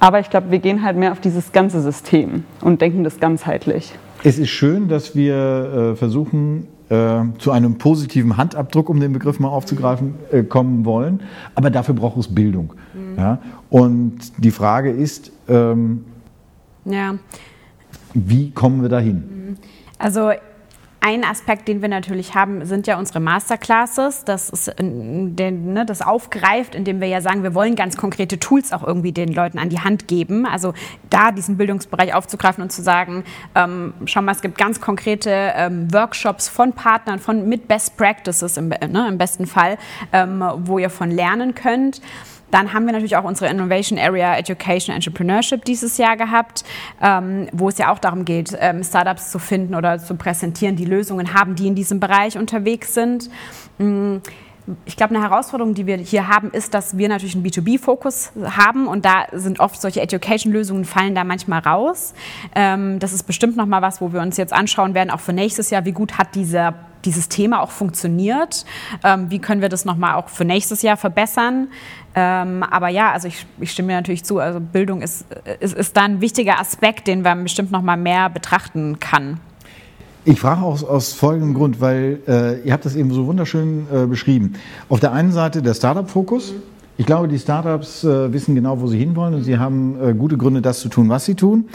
Aber 0.00 0.18
ich 0.20 0.30
glaube, 0.30 0.50
wir 0.50 0.60
gehen 0.60 0.82
halt 0.82 0.96
mehr 0.96 1.12
auf 1.12 1.20
dieses 1.20 1.52
ganze 1.52 1.82
System 1.82 2.44
und 2.62 2.80
denken 2.80 3.04
das 3.04 3.20
ganzheitlich. 3.20 3.92
Es 4.24 4.38
ist 4.38 4.48
schön, 4.48 4.88
dass 4.88 5.14
wir 5.14 5.92
äh, 5.92 5.96
versuchen, 5.96 6.68
äh, 6.90 7.22
zu 7.38 7.52
einem 7.52 7.78
positiven 7.78 8.36
Handabdruck, 8.36 8.88
um 8.88 9.00
den 9.00 9.12
Begriff 9.12 9.38
mal 9.40 9.48
aufzugreifen, 9.48 10.14
äh, 10.30 10.42
kommen 10.42 10.84
wollen. 10.84 11.22
Aber 11.54 11.70
dafür 11.70 11.94
braucht 11.94 12.18
es 12.18 12.34
Bildung. 12.34 12.74
Mhm. 12.92 13.18
Ja? 13.18 13.38
Und 13.70 14.18
die 14.38 14.50
Frage 14.50 14.90
ist, 14.90 15.30
ähm, 15.48 16.04
ja. 16.84 17.14
wie 18.12 18.50
kommen 18.50 18.82
wir 18.82 18.88
dahin? 18.88 19.56
Also 19.98 20.32
ein 21.00 21.24
Aspekt, 21.24 21.66
den 21.66 21.80
wir 21.80 21.88
natürlich 21.88 22.34
haben, 22.34 22.64
sind 22.66 22.86
ja 22.86 22.98
unsere 22.98 23.20
Masterclasses. 23.20 24.24
Das, 24.24 24.50
ist, 24.50 24.74
ne, 24.78 25.84
das 25.86 26.02
aufgreift, 26.02 26.74
indem 26.74 27.00
wir 27.00 27.08
ja 27.08 27.20
sagen, 27.22 27.42
wir 27.42 27.54
wollen 27.54 27.74
ganz 27.74 27.96
konkrete 27.96 28.38
Tools 28.38 28.72
auch 28.72 28.86
irgendwie 28.86 29.12
den 29.12 29.32
Leuten 29.32 29.58
an 29.58 29.70
die 29.70 29.80
Hand 29.80 30.08
geben. 30.08 30.46
Also 30.46 30.74
da 31.08 31.32
diesen 31.32 31.56
Bildungsbereich 31.56 32.14
aufzugreifen 32.14 32.62
und 32.62 32.70
zu 32.70 32.82
sagen, 32.82 33.24
ähm, 33.54 33.94
schau 34.04 34.20
mal, 34.20 34.32
es 34.32 34.42
gibt 34.42 34.58
ganz 34.58 34.80
konkrete 34.80 35.30
ähm, 35.30 35.92
Workshops 35.92 36.48
von 36.48 36.74
Partnern, 36.74 37.18
von 37.18 37.48
mit 37.48 37.66
Best 37.66 37.96
Practices 37.96 38.58
im, 38.58 38.68
ne, 38.68 39.06
im 39.08 39.16
besten 39.16 39.46
Fall, 39.46 39.78
ähm, 40.12 40.44
wo 40.58 40.78
ihr 40.78 40.90
von 40.90 41.10
lernen 41.10 41.54
könnt. 41.54 42.02
Dann 42.50 42.72
haben 42.72 42.86
wir 42.86 42.92
natürlich 42.92 43.16
auch 43.16 43.24
unsere 43.24 43.50
Innovation 43.50 43.98
Area 43.98 44.36
Education 44.36 44.94
Entrepreneurship 44.94 45.64
dieses 45.64 45.98
Jahr 45.98 46.16
gehabt, 46.16 46.64
ähm, 47.02 47.48
wo 47.52 47.68
es 47.68 47.78
ja 47.78 47.92
auch 47.92 47.98
darum 47.98 48.24
geht, 48.24 48.56
ähm, 48.58 48.82
Startups 48.82 49.30
zu 49.30 49.38
finden 49.38 49.74
oder 49.74 49.98
zu 49.98 50.14
präsentieren, 50.16 50.76
die 50.76 50.84
Lösungen 50.84 51.34
haben, 51.34 51.54
die 51.54 51.66
in 51.66 51.74
diesem 51.74 52.00
Bereich 52.00 52.38
unterwegs 52.38 52.94
sind. 52.94 53.30
Mhm 53.78 54.22
ich 54.84 54.96
glaube, 54.96 55.14
eine 55.14 55.24
Herausforderung, 55.24 55.74
die 55.74 55.86
wir 55.86 55.96
hier 55.96 56.28
haben, 56.28 56.50
ist, 56.50 56.74
dass 56.74 56.96
wir 56.96 57.08
natürlich 57.08 57.34
einen 57.34 57.44
B2B-Fokus 57.44 58.32
haben 58.56 58.86
und 58.86 59.04
da 59.04 59.26
sind 59.32 59.60
oft 59.60 59.80
solche 59.80 60.00
Education-Lösungen 60.00 60.84
fallen 60.84 61.14
da 61.14 61.24
manchmal 61.24 61.60
raus. 61.60 62.14
Ähm, 62.54 62.98
das 62.98 63.12
ist 63.12 63.24
bestimmt 63.24 63.56
noch 63.56 63.66
mal 63.66 63.82
was, 63.82 64.00
wo 64.00 64.12
wir 64.12 64.20
uns 64.20 64.36
jetzt 64.36 64.52
anschauen 64.52 64.94
werden, 64.94 65.10
auch 65.10 65.20
für 65.20 65.32
nächstes 65.32 65.70
Jahr, 65.70 65.84
wie 65.84 65.92
gut 65.92 66.18
hat 66.18 66.34
dieser 66.34 66.74
dieses 67.04 67.30
Thema 67.30 67.62
auch 67.62 67.70
funktioniert. 67.70 68.66
Ähm, 69.04 69.30
wie 69.30 69.38
können 69.38 69.62
wir 69.62 69.70
das 69.70 69.86
nochmal 69.86 70.16
auch 70.16 70.28
für 70.28 70.44
nächstes 70.44 70.82
Jahr 70.82 70.98
verbessern? 70.98 71.68
Ähm, 72.14 72.62
aber 72.62 72.88
ja, 72.88 73.12
also 73.12 73.28
ich, 73.28 73.46
ich, 73.58 73.70
stimme 73.70 73.86
mir 73.86 73.94
natürlich 73.94 74.24
zu, 74.24 74.38
also 74.38 74.60
Bildung 74.60 75.00
ist, 75.00 75.24
ist, 75.60 75.74
ist 75.74 75.96
da 75.96 76.02
ein 76.02 76.20
wichtiger 76.20 76.60
Aspekt, 76.60 77.06
den 77.06 77.22
man 77.22 77.42
bestimmt 77.42 77.70
nochmal 77.70 77.96
mehr 77.96 78.28
betrachten 78.28 78.98
kann. 78.98 79.40
Ich 80.24 80.38
frage 80.38 80.62
aus, 80.62 80.84
aus 80.84 81.14
folgendem 81.14 81.54
Grund, 81.54 81.80
weil 81.80 82.20
äh, 82.28 82.60
ihr 82.60 82.72
habt 82.72 82.84
das 82.84 82.94
eben 82.94 83.10
so 83.12 83.26
wunderschön 83.26 83.86
äh, 83.92 84.06
beschrieben. 84.06 84.54
Auf 84.88 85.00
der 85.00 85.12
einen 85.12 85.32
Seite 85.32 85.62
der 85.62 85.74
Startup-Fokus. 85.74 86.52
Ich 86.98 87.06
glaube, 87.06 87.28
die 87.28 87.38
Startups 87.38 88.04
äh, 88.04 88.30
wissen 88.30 88.54
genau, 88.54 88.80
wo 88.80 88.86
sie 88.86 88.98
hinwollen 88.98 89.34
und 89.34 89.44
sie 89.44 89.58
haben 89.58 89.96
äh, 90.02 90.12
gute 90.12 90.36
Gründe, 90.36 90.60
das 90.60 90.80
zu 90.80 90.90
tun, 90.90 91.08
was 91.08 91.24
sie 91.24 91.34
tun. 91.34 91.68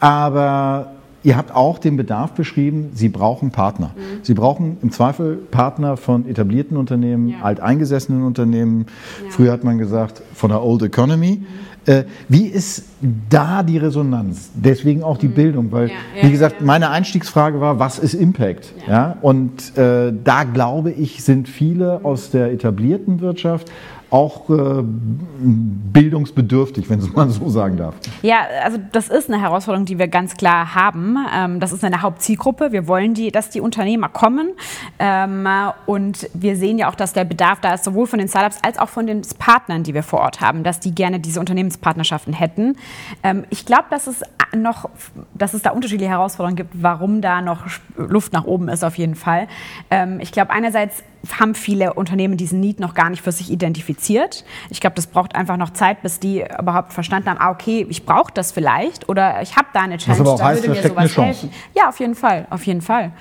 Aber 0.00 0.92
Ihr 1.24 1.36
habt 1.36 1.52
auch 1.52 1.78
den 1.78 1.96
Bedarf 1.96 2.32
beschrieben, 2.32 2.90
Sie 2.94 3.08
brauchen 3.08 3.50
Partner. 3.50 3.90
Mhm. 3.96 4.20
Sie 4.22 4.34
brauchen 4.34 4.78
im 4.82 4.92
Zweifel 4.92 5.34
Partner 5.34 5.96
von 5.96 6.28
etablierten 6.28 6.76
Unternehmen, 6.76 7.28
ja. 7.28 7.42
alteingesessenen 7.42 8.22
Unternehmen. 8.22 8.86
Ja. 9.24 9.30
Früher 9.30 9.52
hat 9.52 9.64
man 9.64 9.78
gesagt, 9.78 10.22
von 10.32 10.50
der 10.50 10.62
Old 10.62 10.82
Economy. 10.82 11.40
Mhm. 11.40 11.46
Äh, 11.88 12.04
wie 12.28 12.46
ist 12.46 12.84
da 13.30 13.62
die 13.62 13.78
Resonanz? 13.78 14.50
Deswegen 14.54 15.02
auch 15.02 15.16
die 15.16 15.28
mhm. 15.28 15.34
Bildung, 15.34 15.72
weil, 15.72 15.88
ja, 15.88 15.94
wie 16.20 16.30
gesagt, 16.30 16.60
meine 16.60 16.90
Einstiegsfrage 16.90 17.60
war, 17.60 17.78
was 17.78 17.98
ist 17.98 18.12
Impact? 18.12 18.74
Ja. 18.86 19.16
Und 19.22 19.76
äh, 19.78 20.12
da 20.22 20.44
glaube 20.44 20.90
ich, 20.90 21.24
sind 21.24 21.48
viele 21.48 22.04
aus 22.04 22.30
der 22.30 22.52
etablierten 22.52 23.20
Wirtschaft 23.20 23.72
auch 24.10 24.48
äh, 24.48 24.82
bildungsbedürftig, 24.82 26.88
wenn 26.88 27.00
man 27.14 27.30
so 27.30 27.48
sagen 27.50 27.76
darf. 27.76 27.94
Ja, 28.22 28.38
also 28.64 28.78
das 28.92 29.08
ist 29.08 29.30
eine 29.30 29.40
Herausforderung, 29.40 29.84
die 29.84 29.98
wir 29.98 30.08
ganz 30.08 30.36
klar 30.36 30.74
haben. 30.74 31.16
Ähm, 31.34 31.60
das 31.60 31.72
ist 31.72 31.84
eine 31.84 32.00
Hauptzielgruppe. 32.00 32.72
Wir 32.72 32.88
wollen, 32.88 33.12
die, 33.12 33.30
dass 33.30 33.50
die 33.50 33.60
Unternehmer 33.60 34.08
kommen. 34.08 34.52
Ähm, 34.98 35.46
und 35.84 36.28
wir 36.32 36.56
sehen 36.56 36.78
ja 36.78 36.88
auch, 36.88 36.94
dass 36.94 37.12
der 37.12 37.24
Bedarf 37.24 37.60
da 37.60 37.74
ist, 37.74 37.84
sowohl 37.84 38.06
von 38.06 38.18
den 38.18 38.28
Startups 38.28 38.58
als 38.62 38.78
auch 38.78 38.88
von 38.88 39.06
den 39.06 39.20
Partnern, 39.38 39.82
die 39.82 39.92
wir 39.92 40.02
vor 40.02 40.20
Ort 40.20 40.40
haben, 40.40 40.62
dass 40.62 40.80
die 40.80 40.94
gerne 40.94 41.20
diese 41.20 41.40
Unternehmenspartnerschaften 41.78 42.32
hätten. 42.32 42.76
Ähm, 43.22 43.44
ich 43.50 43.64
glaube, 43.64 43.84
dass 43.90 44.06
es 44.06 44.22
noch, 44.54 44.88
dass 45.34 45.54
es 45.54 45.62
da 45.62 45.70
unterschiedliche 45.70 46.10
Herausforderungen 46.10 46.56
gibt, 46.56 46.70
warum 46.82 47.20
da 47.20 47.42
noch 47.42 47.66
Luft 47.96 48.32
nach 48.32 48.44
oben 48.44 48.68
ist 48.68 48.82
auf 48.82 48.96
jeden 48.96 49.14
Fall. 49.14 49.46
Ähm, 49.90 50.20
ich 50.20 50.32
glaube, 50.32 50.50
einerseits 50.50 51.02
haben 51.38 51.54
viele 51.54 51.94
Unternehmen 51.94 52.36
diesen 52.36 52.60
Need 52.60 52.80
noch 52.80 52.94
gar 52.94 53.10
nicht 53.10 53.22
für 53.22 53.32
sich 53.32 53.50
identifiziert. 53.50 54.44
Ich 54.70 54.80
glaube, 54.80 54.96
das 54.96 55.06
braucht 55.06 55.34
einfach 55.34 55.56
noch 55.56 55.70
Zeit, 55.70 56.00
bis 56.02 56.20
die 56.20 56.44
überhaupt 56.58 56.92
verstanden 56.92 57.28
haben, 57.28 57.40
ah, 57.40 57.50
okay, 57.50 57.86
ich 57.88 58.06
brauche 58.06 58.32
das 58.32 58.52
vielleicht 58.52 59.08
oder 59.08 59.42
ich 59.42 59.56
habe 59.56 59.68
da 59.74 59.80
eine 59.80 59.98
Challenge, 59.98 60.20
Was 60.20 60.26
aber 60.26 60.34
auch 60.34 60.38
da 60.38 60.44
heißt, 60.46 60.62
würde 60.62 60.80
mir 60.80 60.88
sowas 60.88 61.16
helfen. 61.16 61.50
Ja, 61.74 61.88
auf 61.88 61.98
jeden 62.00 62.14
Fall, 62.14 62.46
auf 62.50 62.64
jeden 62.64 62.80
Fall. 62.82 63.12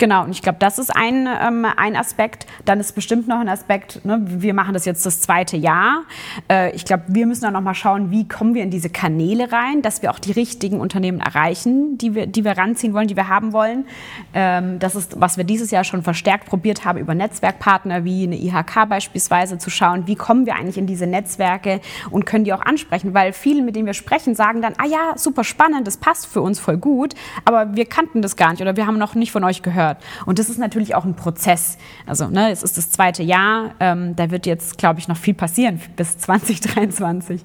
Genau, 0.00 0.24
und 0.24 0.30
ich 0.30 0.40
glaube, 0.40 0.56
das 0.58 0.78
ist 0.78 0.96
ein, 0.96 1.28
ähm, 1.28 1.66
ein 1.76 1.94
Aspekt. 1.94 2.46
Dann 2.64 2.80
ist 2.80 2.94
bestimmt 2.94 3.28
noch 3.28 3.38
ein 3.38 3.50
Aspekt, 3.50 4.02
ne, 4.02 4.18
wir 4.24 4.54
machen 4.54 4.72
das 4.72 4.86
jetzt 4.86 5.04
das 5.04 5.20
zweite 5.20 5.58
Jahr. 5.58 6.04
Äh, 6.50 6.74
ich 6.74 6.86
glaube, 6.86 7.02
wir 7.08 7.26
müssen 7.26 7.42
dann 7.42 7.52
noch 7.52 7.60
mal 7.60 7.74
schauen, 7.74 8.10
wie 8.10 8.26
kommen 8.26 8.54
wir 8.54 8.62
in 8.62 8.70
diese 8.70 8.88
Kanäle 8.88 9.52
rein, 9.52 9.82
dass 9.82 10.00
wir 10.00 10.10
auch 10.10 10.18
die 10.18 10.32
richtigen 10.32 10.80
Unternehmen 10.80 11.20
erreichen, 11.20 11.98
die 11.98 12.14
wir, 12.14 12.26
die 12.26 12.44
wir 12.44 12.52
ranziehen 12.56 12.94
wollen, 12.94 13.08
die 13.08 13.16
wir 13.16 13.28
haben 13.28 13.52
wollen. 13.52 13.84
Ähm, 14.32 14.78
das 14.78 14.94
ist, 14.94 15.20
was 15.20 15.36
wir 15.36 15.44
dieses 15.44 15.70
Jahr 15.70 15.84
schon 15.84 16.02
verstärkt 16.02 16.46
probiert 16.46 16.86
haben, 16.86 16.98
über 16.98 17.14
Netzwerkpartner 17.14 18.02
wie 18.02 18.24
eine 18.24 18.36
IHK 18.36 18.88
beispielsweise 18.88 19.58
zu 19.58 19.68
schauen, 19.68 20.06
wie 20.06 20.16
kommen 20.16 20.46
wir 20.46 20.54
eigentlich 20.54 20.78
in 20.78 20.86
diese 20.86 21.06
Netzwerke 21.06 21.82
und 22.10 22.24
können 22.24 22.44
die 22.44 22.54
auch 22.54 22.62
ansprechen, 22.62 23.12
weil 23.12 23.34
viele, 23.34 23.60
mit 23.60 23.76
denen 23.76 23.84
wir 23.84 23.92
sprechen, 23.92 24.34
sagen 24.34 24.62
dann, 24.62 24.72
ah 24.78 24.86
ja, 24.86 25.18
super 25.18 25.44
spannend, 25.44 25.86
das 25.86 25.98
passt 25.98 26.26
für 26.26 26.40
uns 26.40 26.58
voll 26.58 26.78
gut, 26.78 27.14
aber 27.44 27.76
wir 27.76 27.84
kannten 27.84 28.22
das 28.22 28.36
gar 28.36 28.52
nicht 28.52 28.62
oder 28.62 28.78
wir 28.78 28.86
haben 28.86 28.96
noch 28.96 29.14
nicht 29.14 29.30
von 29.30 29.44
euch 29.44 29.60
gehört. 29.60 29.89
Und 30.26 30.38
das 30.38 30.50
ist 30.50 30.58
natürlich 30.58 30.94
auch 30.94 31.04
ein 31.04 31.14
Prozess. 31.14 31.78
Also 32.06 32.28
ne, 32.28 32.50
es 32.50 32.62
ist 32.62 32.76
das 32.76 32.90
zweite 32.90 33.22
Jahr, 33.22 33.74
ähm, 33.80 34.16
da 34.16 34.30
wird 34.30 34.46
jetzt, 34.46 34.78
glaube 34.78 35.00
ich, 35.00 35.08
noch 35.08 35.16
viel 35.16 35.34
passieren 35.34 35.80
bis 35.96 36.18
2023. 36.18 37.44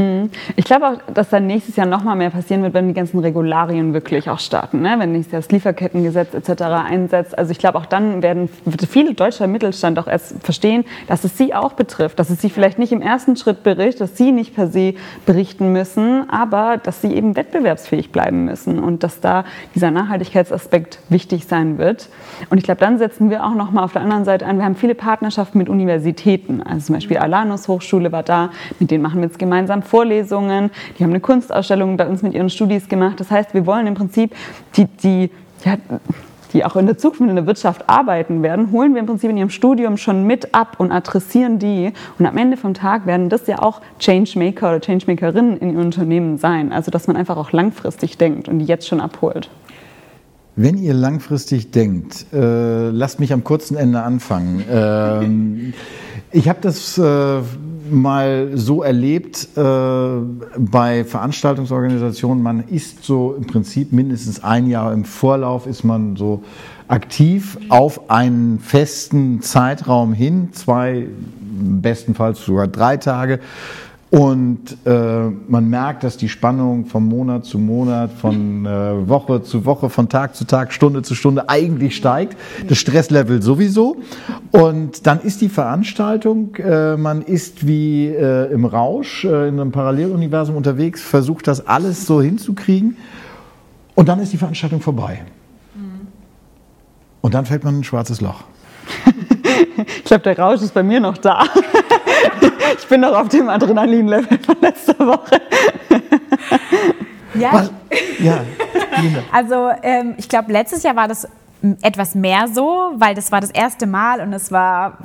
Mhm. 0.00 0.30
Ich 0.56 0.64
glaube 0.64 0.88
auch, 0.88 1.12
dass 1.12 1.28
dann 1.28 1.46
nächstes 1.46 1.76
Jahr 1.76 1.86
noch 1.86 2.02
mal 2.02 2.16
mehr 2.16 2.30
passieren 2.30 2.62
wird, 2.62 2.74
wenn 2.74 2.88
die 2.88 2.94
ganzen 2.94 3.18
Regularien 3.18 3.92
wirklich 3.92 4.30
auch 4.30 4.38
starten. 4.38 4.80
Ne? 4.80 4.94
Wenn 4.98 5.12
nächstes 5.12 5.32
Jahr 5.32 5.42
das 5.42 5.50
Lieferkettengesetz 5.50 6.34
etc. 6.34 6.62
einsetzt. 6.62 7.36
Also 7.38 7.52
ich 7.52 7.58
glaube, 7.58 7.78
auch 7.78 7.86
dann 7.86 8.22
werden 8.22 8.48
viele 8.88 9.14
deutscher 9.14 9.46
Mittelstand 9.46 9.98
auch 9.98 10.06
erst 10.06 10.42
verstehen, 10.42 10.84
dass 11.06 11.24
es 11.24 11.36
sie 11.36 11.54
auch 11.54 11.74
betrifft. 11.74 12.18
Dass 12.18 12.30
es 12.30 12.40
sie 12.40 12.50
vielleicht 12.50 12.78
nicht 12.78 12.92
im 12.92 13.02
ersten 13.02 13.36
Schritt 13.36 13.62
berichtet, 13.62 14.00
dass 14.00 14.16
sie 14.16 14.32
nicht 14.32 14.54
per 14.54 14.68
se 14.68 14.94
berichten 15.26 15.72
müssen, 15.72 16.28
aber 16.30 16.78
dass 16.82 17.02
sie 17.02 17.14
eben 17.14 17.36
wettbewerbsfähig 17.36 18.10
bleiben 18.10 18.44
müssen 18.44 18.78
und 18.78 19.02
dass 19.02 19.20
da 19.20 19.44
dieser 19.74 19.90
Nachhaltigkeitsaspekt 19.90 21.00
wichtig 21.08 21.46
sein 21.46 21.76
wird. 21.78 22.08
Und 22.48 22.58
ich 22.58 22.64
glaube, 22.64 22.80
dann 22.80 22.98
setzen 22.98 23.28
wir 23.28 23.44
auch 23.44 23.54
noch 23.54 23.70
mal 23.70 23.84
auf 23.84 23.92
der 23.92 24.02
anderen 24.02 24.24
Seite 24.24 24.46
an. 24.46 24.58
Wir 24.58 24.64
haben 24.64 24.76
viele 24.76 24.94
Partnerschaften 24.94 25.58
mit 25.58 25.68
Universitäten. 25.68 26.62
Also 26.62 26.86
zum 26.86 26.94
Beispiel 26.94 27.18
Alanus 27.18 27.68
Hochschule 27.68 28.12
war 28.12 28.22
da, 28.22 28.50
mit 28.78 28.90
denen 28.90 29.02
machen 29.02 29.20
wir 29.20 29.26
jetzt 29.26 29.38
gemeinsam 29.38 29.82
Vorlesungen, 29.90 30.70
die 30.98 31.02
haben 31.02 31.10
eine 31.10 31.20
Kunstausstellung 31.20 31.96
bei 31.96 32.06
uns 32.06 32.22
mit 32.22 32.32
ihren 32.32 32.48
Studis 32.48 32.88
gemacht. 32.88 33.18
Das 33.18 33.30
heißt, 33.30 33.54
wir 33.54 33.66
wollen 33.66 33.88
im 33.88 33.94
Prinzip 33.94 34.34
die, 34.76 34.84
die, 34.86 35.30
ja, 35.64 35.76
die 36.52 36.64
auch 36.64 36.76
in 36.76 36.86
der 36.86 36.96
Zukunft 36.96 37.28
in 37.28 37.34
der 37.34 37.46
Wirtschaft 37.46 37.88
arbeiten 37.88 38.42
werden, 38.42 38.70
holen 38.70 38.94
wir 38.94 39.00
im 39.00 39.06
Prinzip 39.06 39.30
in 39.30 39.36
ihrem 39.36 39.50
Studium 39.50 39.96
schon 39.96 40.26
mit 40.26 40.54
ab 40.54 40.76
und 40.78 40.92
adressieren 40.92 41.58
die. 41.58 41.92
Und 42.18 42.26
am 42.26 42.36
Ende 42.36 42.56
vom 42.56 42.72
Tag 42.74 43.04
werden 43.04 43.28
das 43.28 43.48
ja 43.48 43.58
auch 43.60 43.80
Changemaker 43.98 44.70
oder 44.70 44.80
Changemakerinnen 44.80 45.56
in 45.58 45.70
ihren 45.70 45.86
Unternehmen 45.86 46.38
sein. 46.38 46.72
Also 46.72 46.92
dass 46.92 47.08
man 47.08 47.16
einfach 47.16 47.36
auch 47.36 47.50
langfristig 47.50 48.16
denkt 48.16 48.48
und 48.48 48.60
die 48.60 48.66
jetzt 48.66 48.86
schon 48.86 49.00
abholt. 49.00 49.50
Wenn 50.56 50.78
ihr 50.78 50.94
langfristig 50.94 51.70
denkt, 51.70 52.26
äh, 52.32 52.90
lasst 52.90 53.18
mich 53.18 53.32
am 53.32 53.44
kurzen 53.44 53.76
Ende 53.76 54.02
anfangen. 54.02 54.64
Ähm, 54.70 55.72
ich 56.32 56.48
habe 56.48 56.58
das 56.60 56.98
äh, 56.98 57.40
mal 57.92 58.50
so 58.54 58.82
erlebt 58.82 59.48
äh, 59.56 59.60
bei 60.58 61.04
Veranstaltungsorganisationen. 61.04 62.42
Man 62.42 62.64
ist 62.68 63.04
so 63.04 63.34
im 63.34 63.46
Prinzip 63.46 63.92
mindestens 63.92 64.42
ein 64.42 64.66
Jahr 64.68 64.92
im 64.92 65.04
Vorlauf 65.04 65.66
ist 65.66 65.84
man 65.84 66.16
so 66.16 66.42
aktiv 66.88 67.58
auf 67.68 68.10
einen 68.10 68.58
festen 68.58 69.42
Zeitraum 69.42 70.12
hin, 70.12 70.48
zwei, 70.52 71.06
bestenfalls 71.40 72.44
sogar 72.44 72.66
drei 72.66 72.96
Tage. 72.96 73.40
Und 74.10 74.76
äh, 74.86 75.28
man 75.46 75.70
merkt, 75.70 76.02
dass 76.02 76.16
die 76.16 76.28
Spannung 76.28 76.86
von 76.86 77.04
Monat 77.04 77.44
zu 77.44 77.60
Monat, 77.60 78.10
von 78.10 78.66
äh, 78.66 79.08
Woche 79.08 79.44
zu 79.44 79.64
Woche, 79.64 79.88
von 79.88 80.08
Tag 80.08 80.34
zu 80.34 80.46
Tag, 80.46 80.72
Stunde 80.72 81.02
zu 81.02 81.14
Stunde 81.14 81.48
eigentlich 81.48 81.94
steigt. 81.94 82.36
Das 82.66 82.78
Stresslevel 82.78 83.40
sowieso. 83.40 83.98
Und 84.50 85.06
dann 85.06 85.20
ist 85.20 85.40
die 85.40 85.48
Veranstaltung, 85.48 86.56
äh, 86.56 86.96
man 86.96 87.22
ist 87.22 87.68
wie 87.68 88.08
äh, 88.08 88.52
im 88.52 88.64
Rausch, 88.64 89.24
äh, 89.24 89.46
in 89.46 89.60
einem 89.60 89.70
Paralleluniversum 89.70 90.56
unterwegs, 90.56 91.00
versucht 91.00 91.46
das 91.46 91.68
alles 91.68 92.04
so 92.04 92.20
hinzukriegen. 92.20 92.96
Und 93.94 94.08
dann 94.08 94.18
ist 94.18 94.32
die 94.32 94.38
Veranstaltung 94.38 94.80
vorbei. 94.80 95.20
Und 97.20 97.34
dann 97.34 97.46
fällt 97.46 97.62
man 97.62 97.74
in 97.74 97.80
ein 97.80 97.84
schwarzes 97.84 98.20
Loch. 98.20 98.42
ich 99.76 100.04
glaube, 100.04 100.24
der 100.24 100.36
Rausch 100.36 100.62
ist 100.62 100.74
bei 100.74 100.82
mir 100.82 100.98
noch 100.98 101.18
da. 101.18 101.44
Ich 102.80 102.88
bin 102.88 103.00
noch 103.00 103.14
auf 103.14 103.28
dem 103.28 103.48
Adrenalin-Level 103.48 104.38
von 104.38 104.56
letzter 104.60 104.98
Woche. 104.98 105.40
ja. 107.34 107.52
Was? 107.52 107.70
Ja. 108.18 108.44
Also 109.32 109.70
ähm, 109.82 110.14
ich 110.18 110.28
glaube, 110.28 110.52
letztes 110.52 110.82
Jahr 110.82 110.96
war 110.96 111.08
das 111.08 111.26
etwas 111.82 112.14
mehr 112.14 112.48
so, 112.48 112.92
weil 112.94 113.14
das 113.14 113.32
war 113.32 113.40
das 113.40 113.50
erste 113.50 113.86
Mal 113.86 114.20
und 114.20 114.32
es 114.32 114.50
war 114.50 114.98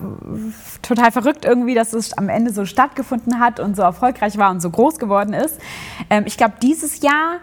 total 0.82 1.12
verrückt 1.12 1.44
irgendwie, 1.44 1.76
dass 1.76 1.94
es 1.94 2.18
am 2.18 2.30
Ende 2.30 2.52
so 2.52 2.66
stattgefunden 2.66 3.40
hat 3.40 3.60
und 3.60 3.76
so 3.76 3.82
erfolgreich 3.82 4.38
war 4.38 4.52
und 4.52 4.62
so 4.62 4.70
groß 4.70 4.98
geworden 5.00 5.34
ist. 5.34 5.60
Ähm, 6.10 6.24
ich 6.26 6.38
glaube, 6.38 6.54
dieses 6.62 7.02
Jahr 7.02 7.40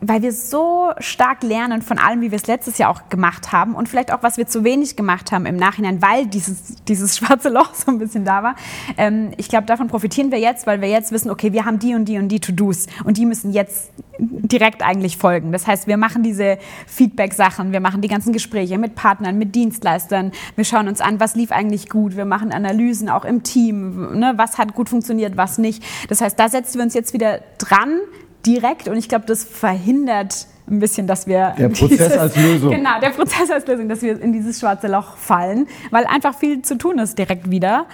weil 0.00 0.22
wir 0.22 0.32
so 0.32 0.90
stark 0.98 1.42
lernen 1.42 1.82
von 1.82 1.98
allem, 1.98 2.20
wie 2.20 2.30
wir 2.30 2.36
es 2.36 2.46
letztes 2.46 2.78
Jahr 2.78 2.90
auch 2.90 3.08
gemacht 3.08 3.52
haben 3.52 3.74
und 3.74 3.88
vielleicht 3.88 4.12
auch, 4.12 4.22
was 4.22 4.36
wir 4.36 4.46
zu 4.46 4.62
wenig 4.62 4.96
gemacht 4.96 5.32
haben 5.32 5.44
im 5.44 5.56
Nachhinein, 5.56 6.00
weil 6.00 6.26
dieses, 6.26 6.76
dieses 6.84 7.16
schwarze 7.18 7.48
Loch 7.48 7.74
so 7.74 7.90
ein 7.90 7.98
bisschen 7.98 8.24
da 8.24 8.42
war. 8.42 8.54
Ähm, 8.96 9.32
ich 9.36 9.48
glaube, 9.48 9.66
davon 9.66 9.88
profitieren 9.88 10.30
wir 10.30 10.38
jetzt, 10.38 10.66
weil 10.66 10.80
wir 10.80 10.88
jetzt 10.88 11.12
wissen, 11.12 11.30
okay, 11.30 11.52
wir 11.52 11.64
haben 11.64 11.78
die 11.78 11.94
und 11.94 12.04
die 12.04 12.18
und 12.18 12.28
die 12.28 12.40
To-Dos 12.40 12.86
und 13.04 13.16
die 13.16 13.26
müssen 13.26 13.52
jetzt 13.52 13.90
direkt 14.20 14.82
eigentlich 14.82 15.16
folgen. 15.16 15.52
Das 15.52 15.66
heißt, 15.66 15.86
wir 15.86 15.96
machen 15.96 16.22
diese 16.22 16.58
Feedback-Sachen, 16.86 17.72
wir 17.72 17.80
machen 17.80 18.00
die 18.00 18.08
ganzen 18.08 18.32
Gespräche 18.32 18.78
mit 18.78 18.94
Partnern, 18.94 19.38
mit 19.38 19.54
Dienstleistern, 19.54 20.32
wir 20.56 20.64
schauen 20.64 20.88
uns 20.88 21.00
an, 21.00 21.20
was 21.20 21.34
lief 21.34 21.52
eigentlich 21.52 21.88
gut, 21.88 22.16
wir 22.16 22.24
machen 22.24 22.52
Analysen 22.52 23.08
auch 23.08 23.24
im 23.24 23.42
Team, 23.42 24.18
ne, 24.18 24.34
was 24.36 24.58
hat 24.58 24.74
gut 24.74 24.88
funktioniert, 24.88 25.36
was 25.36 25.58
nicht. 25.58 25.84
Das 26.08 26.20
heißt, 26.20 26.38
da 26.38 26.48
setzen 26.48 26.78
wir 26.78 26.84
uns 26.84 26.94
jetzt 26.94 27.12
wieder 27.12 27.40
dran, 27.58 28.00
direkt 28.46 28.88
und 28.88 28.96
ich 28.96 29.08
glaube, 29.08 29.26
das 29.26 29.44
verhindert 29.44 30.46
ein 30.70 30.80
bisschen, 30.80 31.06
dass 31.06 31.26
wir. 31.26 31.54
Der 31.58 31.68
Prozess 31.68 31.88
dieses, 31.88 32.18
als 32.18 32.36
Lösung. 32.36 32.70
Genau, 32.70 33.00
der 33.00 33.10
Prozess 33.10 33.50
als 33.50 33.66
Lösung, 33.66 33.88
dass 33.88 34.02
wir 34.02 34.20
in 34.20 34.32
dieses 34.32 34.60
schwarze 34.60 34.88
Loch 34.88 35.16
fallen, 35.16 35.66
weil 35.90 36.04
einfach 36.06 36.36
viel 36.38 36.62
zu 36.62 36.76
tun 36.76 36.98
ist 36.98 37.18
direkt 37.18 37.50
wieder 37.50 37.86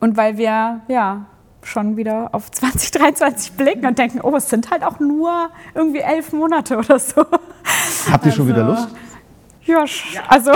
und 0.00 0.16
weil 0.16 0.36
wir, 0.38 0.80
ja, 0.88 1.26
schon 1.62 1.96
wieder 1.96 2.28
auf 2.32 2.50
2023 2.50 3.52
blicken 3.52 3.86
und 3.86 3.98
denken, 3.98 4.20
oh, 4.22 4.34
es 4.36 4.50
sind 4.50 4.70
halt 4.70 4.82
auch 4.84 5.00
nur 5.00 5.50
irgendwie 5.74 6.00
elf 6.00 6.32
Monate 6.32 6.76
oder 6.76 6.98
so. 6.98 7.24
Habt 8.10 8.24
ihr 8.24 8.24
also, 8.24 8.30
schon 8.30 8.48
wieder 8.48 8.66
also, 8.66 8.82
Lust? 8.82 8.88
Ja, 9.64 9.84
ja. 10.12 10.22
also. 10.28 10.52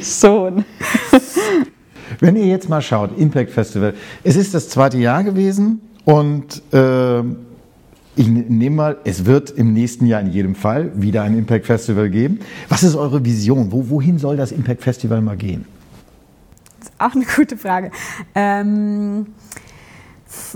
schon. 0.02 0.64
Wenn 2.20 2.36
ihr 2.36 2.46
jetzt 2.46 2.68
mal 2.68 2.82
schaut, 2.82 3.16
Impact 3.16 3.50
Festival, 3.50 3.94
es 4.24 4.36
ist 4.36 4.54
das 4.54 4.68
zweite 4.68 4.98
Jahr 4.98 5.22
gewesen. 5.22 5.80
Und 6.04 6.62
äh, 6.72 7.20
ich 8.14 8.28
nehme 8.28 8.76
mal, 8.76 8.98
es 9.04 9.24
wird 9.24 9.50
im 9.50 9.72
nächsten 9.72 10.06
Jahr 10.06 10.20
in 10.20 10.30
jedem 10.30 10.54
Fall 10.54 10.92
wieder 10.94 11.22
ein 11.22 11.36
Impact 11.36 11.66
Festival 11.66 12.10
geben. 12.10 12.40
Was 12.68 12.82
ist 12.82 12.94
eure 12.94 13.24
Vision? 13.24 13.72
Wo, 13.72 13.88
wohin 13.88 14.18
soll 14.18 14.36
das 14.36 14.52
Impact 14.52 14.82
Festival 14.82 15.22
mal 15.22 15.36
gehen? 15.36 15.64
Das 16.80 16.88
ist 16.88 16.94
auch 16.98 17.14
eine 17.14 17.24
gute 17.36 17.56
Frage. 17.56 17.90
Ähm, 18.34 19.26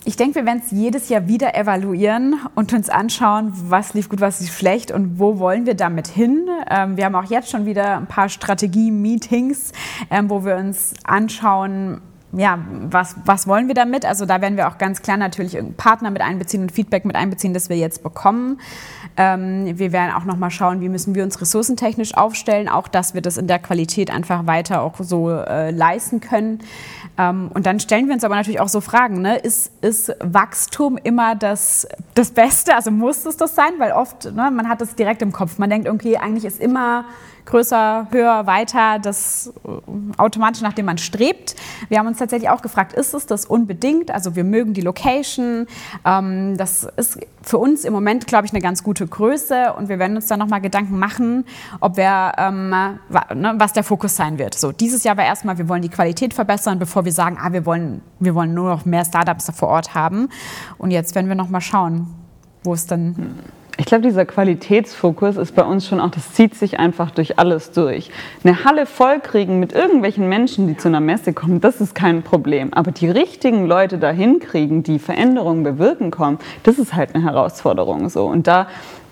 ich 0.04 0.16
denke, 0.16 0.36
wir 0.36 0.46
werden 0.46 0.62
es 0.64 0.70
jedes 0.70 1.08
Jahr 1.08 1.28
wieder 1.28 1.54
evaluieren 1.54 2.36
und 2.54 2.72
uns 2.72 2.88
anschauen, 2.88 3.52
was 3.54 3.94
lief 3.94 4.08
gut, 4.08 4.20
was 4.20 4.40
lief 4.40 4.56
schlecht 4.56 4.90
und 4.90 5.18
wo 5.18 5.38
wollen 5.38 5.66
wir 5.66 5.74
damit 5.74 6.06
hin. 6.06 6.48
Ähm, 6.70 6.96
wir 6.96 7.04
haben 7.06 7.14
auch 7.14 7.30
jetzt 7.30 7.50
schon 7.50 7.66
wieder 7.66 7.96
ein 7.96 8.06
paar 8.06 8.28
Strategie-Meetings, 8.28 9.72
ähm, 10.10 10.30
wo 10.30 10.44
wir 10.44 10.56
uns 10.56 10.94
anschauen, 11.04 12.00
ja, 12.32 12.58
was, 12.90 13.16
was 13.24 13.46
wollen 13.46 13.68
wir 13.68 13.74
damit? 13.74 14.04
Also 14.04 14.26
da 14.26 14.40
werden 14.40 14.56
wir 14.56 14.68
auch 14.68 14.78
ganz 14.78 15.00
klar 15.00 15.16
natürlich 15.16 15.56
Partner 15.76 16.10
mit 16.10 16.22
einbeziehen 16.22 16.62
und 16.62 16.72
Feedback 16.72 17.04
mit 17.04 17.16
einbeziehen, 17.16 17.54
das 17.54 17.68
wir 17.68 17.76
jetzt 17.76 18.02
bekommen. 18.02 18.60
Ähm, 19.16 19.78
wir 19.78 19.92
werden 19.92 20.12
auch 20.14 20.24
noch 20.24 20.36
mal 20.36 20.50
schauen, 20.50 20.80
wie 20.80 20.88
müssen 20.88 21.14
wir 21.14 21.24
uns 21.24 21.40
ressourcentechnisch 21.40 22.14
aufstellen, 22.14 22.68
auch 22.68 22.88
dass 22.88 23.14
wir 23.14 23.22
das 23.22 23.38
in 23.38 23.46
der 23.46 23.58
Qualität 23.58 24.10
einfach 24.10 24.46
weiter 24.46 24.82
auch 24.82 24.96
so 24.98 25.30
äh, 25.30 25.70
leisten 25.70 26.20
können. 26.20 26.60
Ähm, 27.16 27.50
und 27.54 27.64
dann 27.64 27.80
stellen 27.80 28.08
wir 28.08 28.14
uns 28.14 28.24
aber 28.24 28.34
natürlich 28.34 28.60
auch 28.60 28.68
so 28.68 28.80
Fragen, 28.80 29.22
ne? 29.22 29.36
ist, 29.36 29.72
ist 29.80 30.14
Wachstum 30.20 30.98
immer 31.02 31.34
das, 31.34 31.86
das 32.14 32.32
Beste? 32.32 32.74
Also 32.74 32.90
muss 32.90 33.24
es 33.24 33.36
das 33.36 33.54
sein? 33.54 33.72
Weil 33.78 33.92
oft, 33.92 34.24
ne, 34.24 34.50
man 34.50 34.68
hat 34.68 34.80
das 34.80 34.94
direkt 34.94 35.22
im 35.22 35.32
Kopf. 35.32 35.58
Man 35.58 35.70
denkt, 35.70 35.88
okay, 35.88 36.18
eigentlich 36.18 36.44
ist 36.44 36.60
immer 36.60 37.06
größer, 37.46 38.08
höher, 38.10 38.46
weiter, 38.46 38.98
das 38.98 39.52
äh, 39.64 40.18
automatisch, 40.18 40.62
nach 40.62 40.72
dem 40.72 40.86
man 40.86 40.98
strebt. 40.98 41.56
Wir 41.88 41.98
haben 41.98 42.06
uns 42.06 42.18
tatsächlich 42.18 42.50
auch 42.50 42.62
gefragt, 42.62 42.92
ist 42.92 43.14
es 43.14 43.26
das 43.26 43.46
unbedingt? 43.46 44.10
Also 44.10 44.36
wir 44.36 44.44
mögen 44.44 44.74
die 44.74 44.80
Location. 44.80 45.66
Ähm, 46.04 46.56
das 46.56 46.84
ist 46.96 47.18
für 47.42 47.58
uns 47.58 47.84
im 47.84 47.92
Moment, 47.92 48.26
glaube 48.26 48.46
ich, 48.46 48.52
eine 48.52 48.60
ganz 48.60 48.82
gute 48.82 49.06
Größe 49.06 49.72
und 49.74 49.88
wir 49.88 49.98
werden 49.98 50.16
uns 50.16 50.26
dann 50.26 50.40
nochmal 50.40 50.60
Gedanken 50.60 50.98
machen, 50.98 51.44
ob 51.80 51.96
wir, 51.96 52.32
ähm, 52.38 52.70
ne, 52.70 53.54
was 53.56 53.72
der 53.72 53.84
Fokus 53.84 54.16
sein 54.16 54.38
wird. 54.38 54.54
So, 54.54 54.72
dieses 54.72 55.04
Jahr 55.04 55.16
war 55.16 55.24
erstmal, 55.24 55.56
wir 55.58 55.68
wollen 55.68 55.82
die 55.82 55.88
Qualität 55.88 56.34
verbessern, 56.34 56.78
bevor 56.78 57.04
wir 57.04 57.12
sagen, 57.12 57.38
ah, 57.40 57.52
wir 57.52 57.64
wollen, 57.64 58.02
wir 58.18 58.34
wollen 58.34 58.52
nur 58.52 58.68
noch 58.68 58.84
mehr 58.84 59.04
Startups 59.04 59.50
vor 59.54 59.68
Ort 59.68 59.94
haben. 59.94 60.28
Und 60.78 60.90
jetzt 60.90 61.14
werden 61.14 61.28
wir 61.28 61.36
nochmal 61.36 61.60
schauen, 61.60 62.08
wo 62.64 62.74
es 62.74 62.86
dann 62.86 63.36
Ich 63.78 63.84
glaube, 63.84 64.02
dieser 64.04 64.24
Qualitätsfokus 64.24 65.36
ist 65.36 65.54
bei 65.54 65.62
uns 65.62 65.86
schon 65.86 66.00
auch, 66.00 66.10
das 66.10 66.32
zieht 66.32 66.54
sich 66.54 66.78
einfach 66.78 67.10
durch 67.10 67.38
alles 67.38 67.72
durch. 67.72 68.10
Eine 68.42 68.64
Halle 68.64 68.86
vollkriegen 68.86 69.60
mit 69.60 69.74
irgendwelchen 69.74 70.30
Menschen, 70.30 70.66
die 70.66 70.78
zu 70.78 70.88
einer 70.88 71.00
Messe 71.00 71.34
kommen, 71.34 71.60
das 71.60 71.82
ist 71.82 71.94
kein 71.94 72.22
Problem. 72.22 72.72
Aber 72.72 72.90
die 72.90 73.10
richtigen 73.10 73.66
Leute 73.66 73.98
dahin 73.98 74.40
kriegen, 74.40 74.82
die 74.82 74.98
Veränderungen 74.98 75.62
bewirken 75.62 76.10
kommen, 76.10 76.38
das 76.62 76.78
ist 76.78 76.94
halt 76.94 77.14
eine 77.14 77.24
Herausforderung 77.24 78.08
so. 78.08 78.24
Und 78.24 78.46
da 78.46 78.66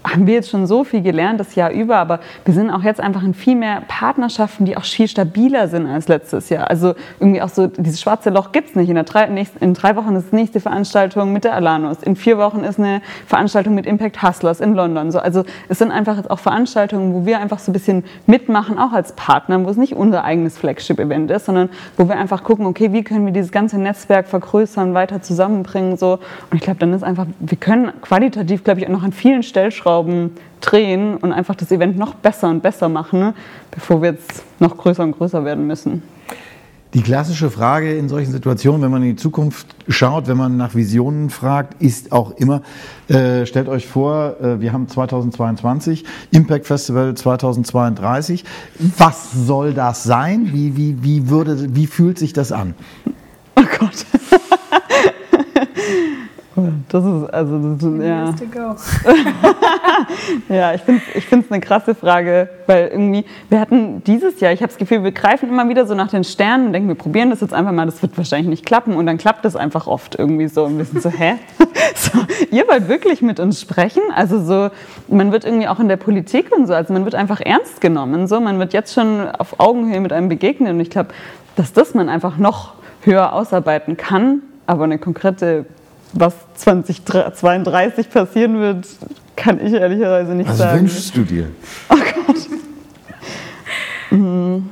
haben 0.04 0.26
wir 0.26 0.34
jetzt 0.34 0.50
schon 0.50 0.66
so 0.66 0.84
viel 0.84 1.00
gelernt 1.00 1.40
das 1.40 1.54
Jahr 1.54 1.70
über, 1.70 1.96
aber 1.96 2.20
wir 2.44 2.52
sind 2.52 2.70
auch 2.70 2.82
jetzt 2.82 3.00
einfach 3.00 3.22
in 3.22 3.32
viel 3.32 3.56
mehr 3.56 3.82
Partnerschaften, 3.88 4.66
die 4.66 4.76
auch 4.76 4.84
viel 4.84 5.08
stabiler 5.08 5.68
sind 5.68 5.86
als 5.86 6.08
letztes 6.08 6.50
Jahr. 6.50 6.68
Also 6.68 6.94
irgendwie 7.20 7.40
auch 7.40 7.48
so, 7.48 7.68
dieses 7.68 8.00
schwarze 8.00 8.28
Loch 8.30 8.52
gibt 8.52 8.70
es 8.70 8.76
nicht. 8.76 8.90
In, 8.90 9.02
drei, 9.04 9.46
in 9.60 9.74
drei 9.74 9.96
Wochen 9.96 10.14
ist 10.14 10.30
die 10.30 10.36
nächste 10.36 10.60
Veranstaltung 10.60 11.32
mit 11.32 11.44
der 11.44 11.54
Alanus. 11.54 12.02
In 12.02 12.16
vier 12.16 12.36
Wochen 12.36 12.64
ist 12.64 12.78
eine 12.78 13.00
Veranstaltung 13.26 13.74
mit 13.74 13.86
Impact 13.86 14.22
Hustlers 14.22 14.60
in 14.60 14.74
London. 14.74 15.10
So, 15.10 15.20
also 15.20 15.44
es 15.68 15.78
sind 15.78 15.90
einfach 15.90 16.18
jetzt 16.18 16.30
auch 16.30 16.38
Veranstaltungen, 16.38 17.14
wo 17.14 17.26
wir 17.26 17.40
einfach 17.40 17.58
so 17.58 17.70
ein 17.70 17.72
bisschen 17.72 18.04
mitmachen, 18.26 18.78
auch 18.78 18.92
als 18.92 19.12
Partner, 19.12 19.64
wo 19.64 19.70
es 19.70 19.78
nicht 19.78 19.94
unser 19.94 20.24
eigenes 20.24 20.58
Flagship-Event 20.58 21.30
ist, 21.30 21.46
sondern 21.46 21.70
wo 21.96 22.08
wir 22.08 22.18
einfach 22.18 22.44
gucken, 22.44 22.66
okay, 22.66 22.92
wie 22.92 23.04
können 23.04 23.24
wir 23.24 23.32
dieses 23.32 23.52
ganze 23.52 23.78
Netzwerk 23.78 24.28
vergrößern, 24.28 24.92
weiter 24.92 25.22
zusammenbringen. 25.22 25.96
So. 25.96 26.18
Und 26.50 26.56
ich 26.56 26.60
glaube, 26.60 26.78
dann 26.78 26.92
ist 26.92 27.02
einfach, 27.02 27.26
wir 27.40 27.56
können 27.56 27.92
qualitativ, 28.02 28.64
glaube 28.64 28.80
ich, 28.80 28.86
auch 28.86 28.92
noch 28.92 29.02
an 29.02 29.12
vielen 29.12 29.42
Stellschrauben 29.42 29.93
Stellschrauben 29.94 30.30
drehen 30.60 31.16
und 31.16 31.32
einfach 31.32 31.54
das 31.54 31.70
Event 31.70 31.98
noch 31.98 32.14
besser 32.14 32.48
und 32.48 32.62
besser 32.62 32.88
machen, 32.88 33.34
bevor 33.70 34.02
wir 34.02 34.12
jetzt 34.12 34.42
noch 34.58 34.76
größer 34.76 35.02
und 35.02 35.12
größer 35.12 35.44
werden 35.44 35.66
müssen. 35.66 36.02
Die 36.94 37.02
klassische 37.02 37.50
Frage 37.50 37.92
in 37.96 38.08
solchen 38.08 38.30
Situationen, 38.30 38.80
wenn 38.80 38.90
man 38.90 39.02
in 39.02 39.10
die 39.10 39.16
Zukunft 39.16 39.66
schaut, 39.88 40.28
wenn 40.28 40.36
man 40.36 40.56
nach 40.56 40.76
Visionen 40.76 41.28
fragt, 41.28 41.82
ist 41.82 42.12
auch 42.12 42.30
immer, 42.36 42.62
äh, 43.08 43.46
stellt 43.46 43.68
euch 43.68 43.88
vor, 43.88 44.36
äh, 44.40 44.60
wir 44.60 44.72
haben 44.72 44.86
2022, 44.86 46.04
Impact 46.30 46.66
Festival 46.66 47.14
2032. 47.14 48.44
Was 48.96 49.32
soll 49.32 49.74
das 49.74 50.04
sein? 50.04 50.50
Wie, 50.52 50.76
wie, 50.76 51.02
wie, 51.02 51.28
würde, 51.28 51.74
wie 51.74 51.88
fühlt 51.88 52.18
sich 52.18 52.32
das 52.32 52.52
an? 52.52 52.74
Oh 53.56 53.64
Gott. 53.78 54.06
Das 56.88 57.04
ist, 57.04 57.34
also, 57.34 57.74
das, 57.74 58.06
ja. 58.06 58.34
ja, 60.48 60.74
ich 60.74 60.80
finde 60.82 61.02
es 61.14 61.24
ich 61.24 61.32
eine 61.50 61.60
krasse 61.60 61.94
Frage, 61.94 62.48
weil 62.66 62.88
irgendwie, 62.88 63.24
wir 63.48 63.60
hatten 63.60 64.02
dieses 64.04 64.40
Jahr, 64.40 64.52
ich 64.52 64.60
habe 64.60 64.68
das 64.68 64.78
Gefühl, 64.78 65.02
wir 65.02 65.12
greifen 65.12 65.48
immer 65.48 65.68
wieder 65.68 65.86
so 65.86 65.94
nach 65.94 66.08
den 66.08 66.24
Sternen 66.24 66.66
und 66.66 66.72
denken, 66.72 66.88
wir 66.88 66.94
probieren 66.94 67.30
das 67.30 67.40
jetzt 67.40 67.54
einfach 67.54 67.72
mal, 67.72 67.86
das 67.86 68.02
wird 68.02 68.16
wahrscheinlich 68.16 68.48
nicht 68.48 68.66
klappen 68.66 68.94
und 68.94 69.06
dann 69.06 69.18
klappt 69.18 69.44
das 69.44 69.56
einfach 69.56 69.86
oft 69.86 70.18
irgendwie 70.18 70.48
so 70.48 70.64
und 70.64 70.78
wir 70.78 70.84
sind 70.84 71.02
so, 71.02 71.10
hä? 71.10 71.34
so, 71.94 72.18
ihr 72.50 72.66
wollt 72.68 72.88
wirklich 72.88 73.22
mit 73.22 73.40
uns 73.40 73.60
sprechen? 73.60 74.02
Also 74.14 74.40
so, 74.42 74.70
man 75.08 75.32
wird 75.32 75.44
irgendwie 75.44 75.68
auch 75.68 75.80
in 75.80 75.88
der 75.88 75.96
Politik 75.96 76.50
und 76.56 76.66
so, 76.66 76.74
also 76.74 76.92
man 76.92 77.04
wird 77.04 77.14
einfach 77.14 77.40
ernst 77.40 77.80
genommen, 77.80 78.26
so, 78.26 78.40
man 78.40 78.58
wird 78.58 78.72
jetzt 78.72 78.94
schon 78.94 79.28
auf 79.30 79.60
Augenhöhe 79.60 80.00
mit 80.00 80.12
einem 80.12 80.28
begegnen 80.28 80.74
und 80.74 80.80
ich 80.80 80.90
glaube, 80.90 81.10
dass 81.56 81.72
das 81.72 81.94
man 81.94 82.08
einfach 82.08 82.36
noch 82.36 82.74
höher 83.02 83.32
ausarbeiten 83.32 83.96
kann, 83.96 84.42
aber 84.66 84.84
eine 84.84 84.98
konkrete 84.98 85.66
was 86.14 86.34
2032 86.54 88.10
passieren 88.10 88.60
wird, 88.60 88.86
kann 89.36 89.64
ich 89.64 89.72
ehrlicherweise 89.72 90.34
nicht 90.34 90.48
was 90.48 90.58
sagen. 90.58 90.86
Was 90.86 90.94
wünschst 90.94 91.16
du 91.16 91.22
dir? 91.22 91.48
Oh 91.90 91.96
Gott. 91.96 92.36
Mhm. 94.10 94.70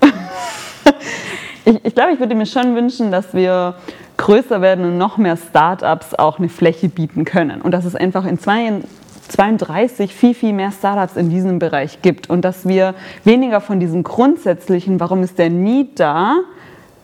ich, 1.64 1.84
ich 1.84 1.94
glaube, 1.94 2.12
ich 2.12 2.20
würde 2.20 2.34
mir 2.34 2.46
schon 2.46 2.76
wünschen, 2.76 3.10
dass 3.10 3.32
wir 3.32 3.74
größer 4.18 4.60
werden 4.60 4.84
und 4.84 4.98
noch 4.98 5.16
mehr 5.16 5.36
Startups 5.36 6.14
auch 6.14 6.38
eine 6.38 6.48
Fläche 6.48 6.88
bieten 6.88 7.24
können. 7.24 7.60
Und 7.62 7.72
dass 7.72 7.84
es 7.84 7.96
einfach 7.96 8.26
in 8.26 8.38
32 8.38 10.14
viel, 10.14 10.34
viel 10.34 10.52
mehr 10.52 10.70
Startups 10.70 11.16
in 11.16 11.30
diesem 11.30 11.58
Bereich 11.58 12.02
gibt. 12.02 12.28
Und 12.28 12.44
dass 12.44 12.68
wir 12.68 12.94
weniger 13.24 13.60
von 13.60 13.80
diesem 13.80 14.02
grundsätzlichen, 14.02 15.00
warum 15.00 15.22
ist 15.22 15.38
der 15.38 15.50
Need 15.50 15.98
da, 15.98 16.36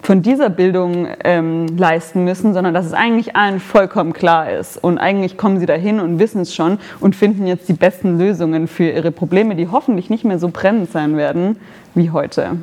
von 0.02 0.22
dieser 0.22 0.48
Bildung 0.48 1.08
ähm, 1.24 1.66
leisten 1.76 2.24
müssen, 2.24 2.54
sondern 2.54 2.72
dass 2.72 2.86
es 2.86 2.92
eigentlich 2.92 3.36
allen 3.36 3.60
vollkommen 3.60 4.12
klar 4.12 4.50
ist. 4.50 4.82
Und 4.82 4.98
eigentlich 4.98 5.36
kommen 5.36 5.58
sie 5.58 5.66
dahin 5.66 6.00
und 6.00 6.18
wissen 6.18 6.42
es 6.42 6.54
schon 6.54 6.78
und 7.00 7.16
finden 7.16 7.46
jetzt 7.46 7.68
die 7.68 7.74
besten 7.74 8.18
Lösungen 8.18 8.68
für 8.68 8.90
ihre 8.90 9.10
Probleme, 9.10 9.56
die 9.56 9.68
hoffentlich 9.68 10.08
nicht 10.08 10.24
mehr 10.24 10.38
so 10.38 10.48
brennend 10.48 10.90
sein 10.90 11.16
werden 11.16 11.56
wie 11.94 12.10
heute. 12.10 12.56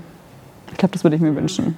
Ich 0.72 0.78
glaube, 0.78 0.94
das 0.94 1.04
würde 1.04 1.16
ich 1.18 1.22
mir 1.22 1.36
wünschen. 1.36 1.78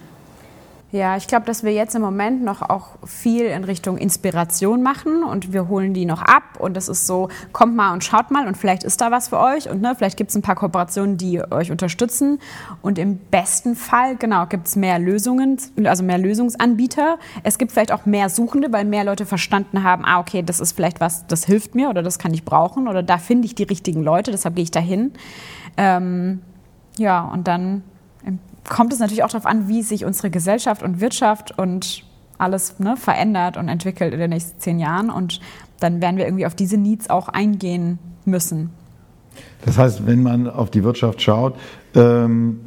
Ja, 0.94 1.18
ich 1.18 1.28
glaube, 1.28 1.46
dass 1.46 1.66
wir 1.66 1.74
jetzt 1.74 1.96
im 1.96 2.02
Moment 2.02 2.46
noch 2.46 2.62
auch 2.62 2.92
viel 3.06 3.44
in 3.44 3.66
Richtung 3.66 3.98
Inspiration 3.98 4.82
machen 4.82 5.22
und 5.22 5.52
wir 5.52 5.68
holen 5.68 5.94
die 5.94 6.06
noch 6.06 6.22
ab 6.22 6.44
und 6.60 6.78
das 6.78 6.88
ist 6.88 7.06
so, 7.06 7.28
kommt 7.52 7.76
mal 7.76 7.92
und 7.92 8.06
schaut 8.06 8.32
mal 8.32 8.48
und 8.48 8.56
vielleicht 8.56 8.86
ist 8.86 9.02
da 9.02 9.12
was 9.12 9.28
für 9.28 9.38
euch 9.38 9.70
und 9.70 9.82
ne, 9.82 9.96
vielleicht 9.98 10.16
gibt 10.16 10.30
es 10.30 10.38
ein 10.38 10.42
paar 10.42 10.56
Kooperationen, 10.56 11.18
die 11.18 11.42
euch 11.52 11.72
unterstützen 11.72 12.40
und 12.82 13.00
im 13.00 13.18
besten 13.18 13.76
Fall, 13.76 14.16
genau, 14.16 14.46
gibt 14.46 14.68
es 14.68 14.78
mehr 14.78 14.98
Lösungen, 14.98 15.58
also 15.84 16.06
mehr 16.06 16.18
Lösungsanbieter. 16.18 17.20
Es 17.44 17.58
gibt 17.58 17.74
vielleicht 17.74 17.92
auch 17.92 18.06
mehr 18.06 18.30
Suchende, 18.30 18.72
weil 18.72 18.86
mehr 18.86 19.04
Leute 19.04 19.26
verstanden 19.26 19.84
haben, 19.84 20.06
ah, 20.06 20.22
okay, 20.22 20.42
das 20.42 20.62
ist 20.62 20.72
vielleicht 20.72 21.02
was, 21.02 21.28
das 21.28 21.44
hilft 21.44 21.76
mir 21.76 21.90
oder 21.90 22.02
das 22.02 22.18
kann 22.18 22.34
ich 22.34 22.46
brauchen 22.46 22.88
oder 22.88 23.04
da 23.04 23.18
finde 23.18 23.46
ich 23.46 23.56
die 23.56 23.64
richtigen 23.64 24.04
Leute, 24.04 24.32
deshalb 24.32 24.56
gehe 24.56 24.64
ich 24.64 24.72
dahin. 24.72 25.12
Ähm, 25.76 26.40
ja, 26.98 27.26
und 27.26 27.50
dann 27.50 27.84
kommt 28.68 28.94
es 28.94 29.00
natürlich 29.00 29.24
auch 29.24 29.30
darauf 29.30 29.46
an, 29.46 29.68
wie 29.68 29.82
sich 29.82 30.06
unsere 30.06 30.30
Gesellschaft 30.30 30.84
und 30.84 31.02
Wirtschaft 31.02 31.58
und 31.58 32.04
alles 32.38 32.80
ne, 32.80 32.96
verändert 32.98 33.58
und 33.58 33.68
entwickelt 33.68 34.14
in 34.14 34.20
den 34.20 34.30
nächsten 34.30 34.60
zehn 34.60 34.80
Jahren. 34.80 35.10
Und 35.10 35.40
dann 35.80 36.02
werden 36.02 36.18
wir 36.18 36.26
irgendwie 36.26 36.46
auf 36.46 36.56
diese 36.56 36.78
Needs 36.78 37.10
auch 37.10 37.30
eingehen 37.30 38.00
müssen. 38.26 38.70
Das 39.66 39.78
heißt, 39.78 40.06
wenn 40.06 40.24
man 40.24 40.50
auf 40.50 40.70
die 40.70 40.84
Wirtschaft 40.84 41.22
schaut, 41.22 41.56
ähm, 41.96 42.60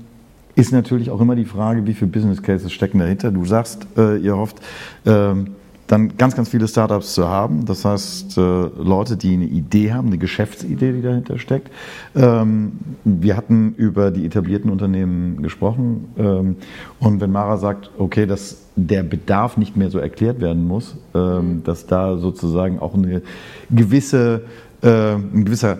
ist 0.54 0.72
natürlich 0.72 1.10
auch 1.10 1.20
immer 1.20 1.36
die 1.36 1.44
Frage, 1.44 1.86
wie 1.86 1.94
viele 1.94 2.10
Business 2.10 2.42
Cases 2.42 2.72
stecken 2.72 2.98
dahinter. 2.98 3.30
Du 3.30 3.44
sagst, 3.44 3.86
äh, 3.96 4.16
ihr 4.16 4.36
hofft, 4.36 4.60
ähm, 5.06 5.54
dann 5.90 6.16
ganz, 6.16 6.36
ganz 6.36 6.48
viele 6.48 6.68
Startups 6.68 7.14
zu 7.14 7.28
haben. 7.28 7.64
Das 7.64 7.84
heißt, 7.84 8.38
äh, 8.38 8.40
Leute, 8.40 9.16
die 9.16 9.34
eine 9.34 9.46
Idee 9.46 9.92
haben, 9.92 10.06
eine 10.06 10.18
Geschäftsidee, 10.18 10.92
die 10.92 11.02
dahinter 11.02 11.38
steckt. 11.38 11.70
Ähm, 12.14 12.72
wir 13.04 13.36
hatten 13.36 13.74
über 13.76 14.12
die 14.12 14.24
etablierten 14.24 14.70
Unternehmen 14.70 15.42
gesprochen. 15.42 16.04
Ähm, 16.16 16.56
und 17.00 17.20
wenn 17.20 17.32
Mara 17.32 17.56
sagt, 17.56 17.90
okay, 17.98 18.26
dass 18.26 18.58
der 18.76 19.02
Bedarf 19.02 19.56
nicht 19.56 19.76
mehr 19.76 19.90
so 19.90 19.98
erklärt 19.98 20.40
werden 20.40 20.66
muss, 20.68 20.96
ähm, 21.12 21.56
mhm. 21.56 21.64
dass 21.64 21.86
da 21.86 22.18
sozusagen 22.18 22.78
auch 22.78 22.94
eine 22.94 23.22
gewisse, 23.70 24.42
äh, 24.82 25.14
ein 25.14 25.44
gewisser 25.44 25.78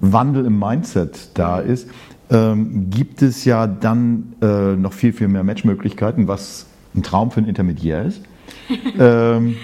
Wandel 0.00 0.46
im 0.46 0.58
Mindset 0.58 1.30
da 1.34 1.58
ist, 1.58 1.90
ähm, 2.30 2.88
gibt 2.88 3.20
es 3.20 3.44
ja 3.44 3.66
dann 3.66 4.32
äh, 4.40 4.76
noch 4.76 4.94
viel, 4.94 5.12
viel 5.12 5.28
mehr 5.28 5.44
Matchmöglichkeiten, 5.44 6.26
was 6.26 6.64
ein 6.94 7.02
Traum 7.02 7.30
für 7.30 7.38
einen 7.38 7.48
Intermediär 7.48 8.02
ist. 8.02 8.22
ähm, 8.98 9.56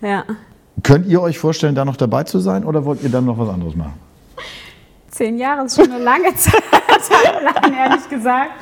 ja. 0.00 0.24
Könnt 0.82 1.06
ihr 1.06 1.20
euch 1.20 1.38
vorstellen, 1.38 1.74
da 1.74 1.84
noch 1.84 1.96
dabei 1.96 2.24
zu 2.24 2.38
sein 2.38 2.64
oder 2.64 2.84
wollt 2.84 3.02
ihr 3.02 3.08
dann 3.08 3.24
noch 3.24 3.38
was 3.38 3.48
anderes 3.48 3.74
machen? 3.74 3.94
Zehn 5.10 5.36
Jahre 5.38 5.66
ist 5.66 5.76
schon 5.76 5.90
eine 5.90 6.02
lange 6.02 6.34
Zeit, 6.36 6.62
ehrlich 7.72 8.08
gesagt. 8.08 8.52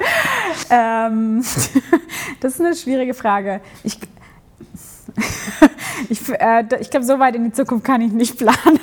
Ähm, 0.71 1.43
das 2.41 2.55
ist 2.55 2.61
eine 2.61 2.75
schwierige 2.75 3.13
Frage. 3.13 3.61
Ich, 3.85 3.99
ich, 6.09 6.21
äh, 6.31 6.65
ich 6.81 6.91
glaube, 6.91 7.05
so 7.05 7.19
weit 7.19 7.35
in 7.35 7.45
die 7.45 7.53
Zukunft 7.53 7.85
kann 7.85 8.01
ich 8.01 8.13
nicht 8.13 8.39
planen. 8.39 8.81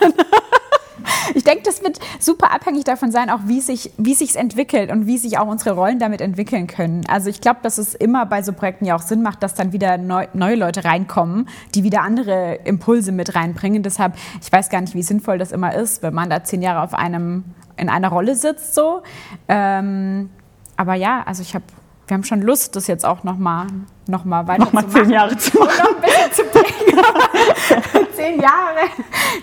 Ich 1.36 1.44
denke, 1.44 1.64
das 1.64 1.84
wird 1.84 2.00
super 2.20 2.52
abhängig 2.52 2.84
davon 2.84 3.12
sein, 3.12 3.30
auch 3.30 3.42
wie 3.46 3.62
sich 3.62 3.92
wie 3.98 4.14
sich's 4.14 4.36
entwickelt 4.36 4.92
und 4.92 5.08
wie 5.08 5.18
sich 5.18 5.38
auch 5.38 5.48
unsere 5.48 5.76
Rollen 5.76 6.00
damit 6.00 6.22
entwickeln 6.22 6.68
können. 6.68 7.04
Also 7.08 7.30
ich 7.30 7.42
glaube, 7.42 7.60
dass 7.64 7.78
es 7.78 7.96
immer 7.96 8.26
bei 8.26 8.42
so 8.42 8.54
Projekten 8.54 8.86
ja 8.86 8.96
auch 8.96 9.02
Sinn 9.02 9.22
macht, 9.22 9.44
dass 9.44 9.54
dann 9.54 9.74
wieder 9.74 9.98
neu, 9.98 10.28
neue 10.34 10.56
Leute 10.56 10.86
reinkommen, 10.86 11.50
die 11.76 11.84
wieder 11.84 12.02
andere 12.02 12.56
Impulse 12.66 13.12
mit 13.12 13.36
reinbringen. 13.36 13.84
Deshalb, 13.84 14.16
ich 14.42 14.52
weiß 14.52 14.70
gar 14.70 14.82
nicht, 14.82 14.96
wie 14.96 15.04
sinnvoll 15.04 15.38
das 15.38 15.52
immer 15.52 15.74
ist, 15.74 16.04
wenn 16.04 16.14
man 16.14 16.30
da 16.30 16.44
zehn 16.44 16.62
Jahre 16.62 16.82
auf 16.82 16.94
einem 16.94 17.44
in 17.78 17.90
einer 17.90 18.10
Rolle 18.10 18.36
sitzt 18.36 18.76
so. 18.76 19.02
Ähm, 19.48 20.30
aber 20.78 20.96
ja, 20.96 21.24
also 21.26 21.42
ich 21.42 21.56
habe 21.56 21.66
wir 22.08 22.16
haben 22.16 22.24
schon 22.24 22.42
Lust, 22.42 22.76
das 22.76 22.88
jetzt 22.88 23.06
auch 23.06 23.24
nochmal 23.24 23.68
noch 24.08 24.26
mal 24.26 24.46
weiter 24.48 24.66
noch 24.66 24.74
mal 24.74 24.88
zehn 24.88 25.10
Jahre 25.10 25.38
zu 25.38 25.58
machen. 25.58 25.72
noch 25.80 25.96
ein 25.96 26.02
bisschen 26.02 26.32
zu 26.34 26.44
bringen. 26.52 28.08
zehn 28.16 28.42
Jahre. 28.42 28.90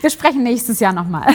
Wir 0.00 0.10
sprechen 0.10 0.42
nächstes 0.42 0.80
Jahr 0.80 0.92
nochmal. 0.92 1.28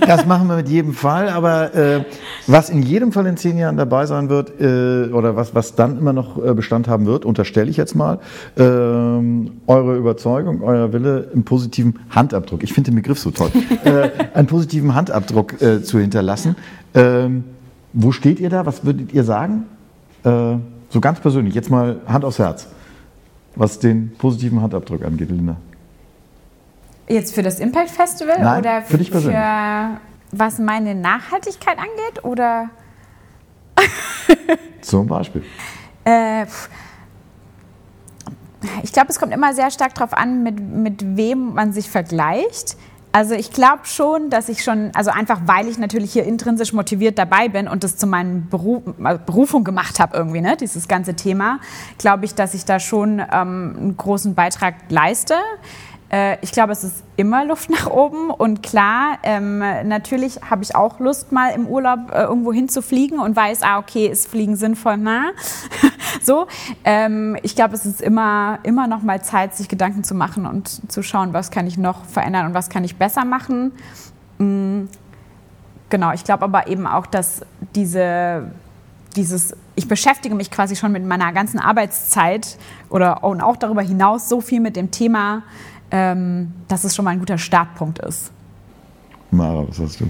Das 0.00 0.26
machen 0.26 0.48
wir 0.48 0.56
mit 0.56 0.68
jedem 0.68 0.92
Fall. 0.92 1.28
Aber 1.28 1.74
äh, 1.74 2.04
was 2.46 2.70
in 2.70 2.82
jedem 2.82 3.12
Fall 3.12 3.26
in 3.26 3.36
zehn 3.36 3.56
Jahren 3.56 3.76
dabei 3.76 4.06
sein 4.06 4.28
wird, 4.28 4.60
äh, 4.60 5.12
oder 5.12 5.36
was, 5.36 5.54
was 5.54 5.74
dann 5.74 5.98
immer 5.98 6.12
noch 6.12 6.44
äh, 6.44 6.54
Bestand 6.54 6.88
haben 6.88 7.06
wird, 7.06 7.24
unterstelle 7.24 7.70
ich 7.70 7.76
jetzt 7.76 7.94
mal, 7.94 8.18
äh, 8.56 8.62
eure 8.62 9.96
Überzeugung, 9.96 10.62
euer 10.62 10.92
Wille, 10.92 11.30
einen 11.32 11.44
positiven 11.44 12.00
Handabdruck, 12.10 12.62
ich 12.64 12.72
finde 12.72 12.90
den 12.90 12.96
Begriff 12.96 13.18
so 13.18 13.30
toll, 13.30 13.50
äh, 13.84 14.10
einen 14.34 14.48
positiven 14.48 14.94
Handabdruck 14.94 15.60
äh, 15.62 15.82
zu 15.82 15.98
hinterlassen. 16.00 16.56
Ähm, 16.94 17.44
wo 17.92 18.10
steht 18.10 18.40
ihr 18.40 18.50
da? 18.50 18.66
Was 18.66 18.84
würdet 18.84 19.12
ihr 19.12 19.22
sagen? 19.22 19.66
So 20.92 21.00
ganz 21.00 21.20
persönlich, 21.20 21.54
jetzt 21.54 21.70
mal 21.70 22.02
Hand 22.06 22.22
aufs 22.22 22.38
Herz, 22.38 22.66
was 23.56 23.78
den 23.78 24.14
positiven 24.18 24.60
Handabdruck 24.60 25.02
angeht, 25.02 25.30
Linda. 25.30 25.56
Jetzt 27.08 27.34
für 27.34 27.42
das 27.42 27.60
Impact 27.60 27.88
Festival 27.90 28.38
Nein, 28.38 28.60
oder 28.60 28.82
für 28.82 28.98
dich 28.98 29.10
persönlich. 29.10 29.40
für 29.40 30.00
was 30.32 30.58
meine 30.58 30.94
Nachhaltigkeit 30.94 31.78
angeht 31.78 32.22
oder 32.24 32.68
Zum 34.82 35.06
Beispiel. 35.06 35.42
äh, 36.04 36.44
ich 38.82 38.92
glaube, 38.92 39.08
es 39.08 39.18
kommt 39.18 39.32
immer 39.32 39.54
sehr 39.54 39.70
stark 39.70 39.94
darauf 39.94 40.12
an, 40.12 40.42
mit, 40.42 40.60
mit 40.60 41.16
wem 41.16 41.54
man 41.54 41.72
sich 41.72 41.88
vergleicht. 41.88 42.76
Also 43.12 43.34
ich 43.34 43.52
glaube 43.52 43.82
schon, 43.84 44.30
dass 44.30 44.48
ich 44.48 44.64
schon, 44.64 44.90
also 44.94 45.10
einfach 45.10 45.42
weil 45.44 45.68
ich 45.68 45.76
natürlich 45.76 46.14
hier 46.14 46.24
intrinsisch 46.24 46.72
motiviert 46.72 47.18
dabei 47.18 47.48
bin 47.48 47.68
und 47.68 47.84
das 47.84 47.98
zu 47.98 48.06
meiner 48.06 48.40
Beruf, 48.40 48.82
äh, 49.04 49.18
Berufung 49.24 49.64
gemacht 49.64 50.00
habe 50.00 50.16
irgendwie, 50.16 50.40
ne, 50.40 50.56
dieses 50.56 50.88
ganze 50.88 51.14
Thema, 51.14 51.60
glaube 51.98 52.24
ich, 52.24 52.34
dass 52.34 52.54
ich 52.54 52.64
da 52.64 52.80
schon 52.80 53.18
ähm, 53.18 53.76
einen 53.78 53.96
großen 53.98 54.34
Beitrag 54.34 54.76
leiste. 54.88 55.34
Äh, 56.12 56.36
Ich 56.42 56.52
glaube, 56.52 56.72
es 56.72 56.84
ist 56.84 57.02
immer 57.16 57.44
Luft 57.44 57.70
nach 57.70 57.86
oben 57.88 58.30
und 58.30 58.62
klar, 58.62 59.18
ähm, 59.24 59.58
natürlich 59.58 60.40
habe 60.48 60.62
ich 60.62 60.76
auch 60.76 61.00
Lust, 61.00 61.32
mal 61.32 61.48
im 61.50 61.66
Urlaub 61.66 62.12
äh, 62.12 62.22
irgendwo 62.22 62.52
hinzufliegen 62.52 63.18
und 63.18 63.34
weiß, 63.34 63.62
ah, 63.62 63.78
okay, 63.78 64.06
ist 64.06 64.28
Fliegen 64.28 64.54
sinnvoll, 64.56 64.96
na? 64.98 65.30
so. 66.22 66.46
Ähm, 66.84 67.36
ich 67.42 67.56
glaube, 67.56 67.74
es 67.74 67.84
ist 67.86 68.00
immer, 68.00 68.58
immer 68.62 68.86
noch 68.86 69.02
mal 69.02 69.22
Zeit, 69.22 69.54
sich 69.54 69.68
Gedanken 69.68 70.04
zu 70.04 70.14
machen 70.14 70.46
und 70.46 70.90
zu 70.92 71.02
schauen, 71.02 71.32
was 71.32 71.50
kann 71.50 71.66
ich 71.66 71.78
noch 71.78 72.04
verändern 72.04 72.46
und 72.46 72.54
was 72.54 72.68
kann 72.68 72.84
ich 72.84 72.96
besser 72.96 73.24
machen. 73.24 73.72
Mm, 74.38 74.84
Genau, 75.92 76.10
ich 76.12 76.24
glaube 76.24 76.44
aber 76.44 76.68
eben 76.68 76.86
auch, 76.86 77.04
dass 77.04 77.42
diese, 77.74 78.50
dieses, 79.14 79.54
ich 79.74 79.88
beschäftige 79.88 80.34
mich 80.34 80.50
quasi 80.50 80.74
schon 80.74 80.90
mit 80.90 81.04
meiner 81.04 81.34
ganzen 81.34 81.60
Arbeitszeit 81.60 82.56
oder 82.88 83.22
und 83.24 83.42
auch 83.42 83.56
darüber 83.58 83.82
hinaus 83.82 84.26
so 84.26 84.40
viel 84.40 84.60
mit 84.60 84.74
dem 84.74 84.90
Thema, 84.90 85.42
ähm, 85.92 86.52
dass 86.68 86.84
es 86.84 86.96
schon 86.96 87.04
mal 87.04 87.12
ein 87.12 87.20
guter 87.20 87.38
Startpunkt 87.38 88.00
ist. 88.00 88.32
Mara, 89.30 89.64
was 89.68 89.78
hast 89.78 90.00
du? 90.00 90.08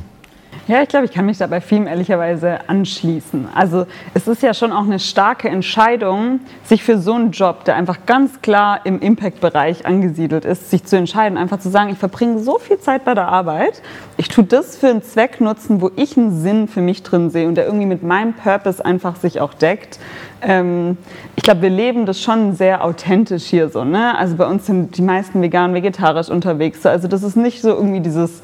Ja, 0.68 0.81
ich 0.81 0.88
glaube, 0.88 1.07
ich 1.07 1.12
kann 1.12 1.27
mich 1.27 1.38
dabei 1.38 1.61
vielen 1.61 1.88
ehrlicherweise 1.88 2.68
anschließen. 2.68 3.49
Also 3.53 3.87
es 4.14 4.29
ist 4.29 4.42
ja 4.42 4.55
schon 4.55 4.71
auch 4.71 4.85
eine 4.85 5.01
starke 5.01 5.49
Entscheidung, 5.49 6.38
sich 6.62 6.85
für 6.85 6.99
so 6.99 7.14
einen 7.14 7.33
Job, 7.33 7.64
der 7.64 7.75
einfach 7.75 8.07
ganz 8.07 8.42
klar 8.42 8.81
im 8.85 9.01
Impact-Bereich 9.01 9.87
angesiedelt 9.87 10.45
ist, 10.45 10.71
sich 10.71 10.85
zu 10.85 10.97
entscheiden, 10.97 11.37
einfach 11.37 11.59
zu 11.59 11.68
sagen, 11.68 11.90
ich 11.90 11.99
verbringe 11.99 12.38
so 12.38 12.59
viel 12.59 12.79
Zeit 12.79 13.05
bei 13.05 13.14
der 13.14 13.27
Arbeit, 13.27 13.83
ich 14.16 14.29
tue 14.29 14.45
das 14.45 14.77
für 14.77 14.88
einen 14.88 15.03
Zweck 15.03 15.40
nutzen, 15.40 15.81
wo 15.81 15.90
ich 15.97 16.16
einen 16.16 16.40
Sinn 16.40 16.68
für 16.68 16.81
mich 16.81 17.03
drin 17.03 17.31
sehe 17.31 17.49
und 17.49 17.57
der 17.57 17.64
irgendwie 17.66 17.87
mit 17.87 18.05
meinem 18.05 18.35
Purpose 18.35 18.85
einfach 18.85 19.16
sich 19.16 19.40
auch 19.40 19.55
deckt. 19.55 19.99
Ähm, 20.42 20.96
ich 21.37 21.44
glaube, 21.44 21.62
wir 21.62 21.70
leben 21.70 22.05
das 22.05 22.20
schon 22.20 22.55
sehr 22.55 22.85
authentisch 22.85 23.44
hier 23.44 23.68
so. 23.68 23.85
Ne? 23.85 24.16
Also 24.18 24.37
bei 24.37 24.46
uns 24.46 24.66
sind 24.66 24.96
die 24.96 25.02
meisten 25.02 25.40
vegan, 25.40 25.72
vegetarisch 25.72 26.28
unterwegs. 26.28 26.83
So. 26.83 26.88
Also 26.88 27.07
das 27.07 27.22
ist 27.22 27.37
nicht 27.37 27.62
so 27.62 27.68
irgendwie 27.68 28.00
dieses 28.00 28.42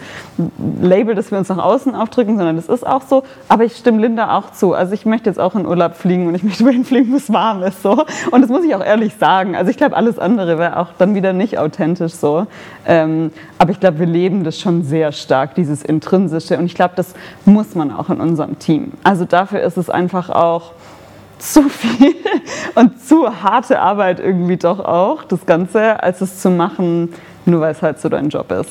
Label, 0.80 1.16
das 1.16 1.30
wir 1.32 1.38
uns 1.38 1.48
nach 1.48 1.58
außen 1.58 1.94
aufdrücken, 1.94 2.36
sondern 2.36 2.56
das 2.56 2.68
ist 2.68 2.86
auch 2.86 3.02
so. 3.02 3.24
Aber 3.48 3.64
ich 3.64 3.76
stimme 3.76 4.00
Linda 4.00 4.36
auch 4.36 4.52
zu. 4.52 4.74
Also 4.74 4.94
ich 4.94 5.06
möchte 5.06 5.28
jetzt 5.28 5.40
auch 5.40 5.56
in 5.56 5.66
Urlaub 5.66 5.96
fliegen 5.96 6.28
und 6.28 6.34
ich 6.36 6.42
möchte 6.44 6.64
dahin 6.64 6.84
fliegen, 6.84 7.12
wo 7.12 7.16
es 7.16 7.32
warm 7.32 7.62
ist. 7.64 7.82
So. 7.82 8.04
Und 8.30 8.42
das 8.42 8.48
muss 8.48 8.64
ich 8.64 8.74
auch 8.76 8.84
ehrlich 8.84 9.14
sagen. 9.16 9.56
Also 9.56 9.70
ich 9.70 9.76
glaube, 9.76 9.96
alles 9.96 10.18
andere 10.18 10.58
wäre 10.58 10.78
auch 10.78 10.88
dann 10.98 11.16
wieder 11.16 11.32
nicht 11.32 11.58
authentisch 11.58 12.12
so. 12.12 12.46
Ähm, 12.86 13.32
aber 13.58 13.72
ich 13.72 13.80
glaube, 13.80 13.98
wir 13.98 14.06
leben 14.06 14.44
das 14.44 14.58
schon 14.58 14.84
sehr 14.84 15.10
stark, 15.10 15.56
dieses 15.56 15.82
Intrinsische. 15.82 16.58
Und 16.58 16.66
ich 16.66 16.74
glaube, 16.74 16.94
das 16.94 17.14
muss 17.44 17.74
man 17.74 17.90
auch 17.90 18.08
in 18.08 18.20
unserem 18.20 18.58
Team. 18.60 18.92
Also 19.02 19.24
dafür 19.24 19.60
ist 19.62 19.76
es 19.76 19.90
einfach 19.90 20.30
auch 20.30 20.72
zu 21.38 21.68
viel 21.68 22.14
und 22.74 23.00
zu 23.00 23.42
harte 23.42 23.80
Arbeit 23.80 24.20
irgendwie 24.20 24.56
doch 24.56 24.80
auch, 24.80 25.24
das 25.24 25.46
Ganze, 25.46 26.02
als 26.02 26.20
es 26.20 26.40
zu 26.40 26.50
machen, 26.50 27.10
nur 27.46 27.60
weil 27.60 27.72
es 27.72 27.82
halt 27.82 28.00
so 28.00 28.08
dein 28.08 28.28
Job 28.28 28.50
ist. 28.52 28.70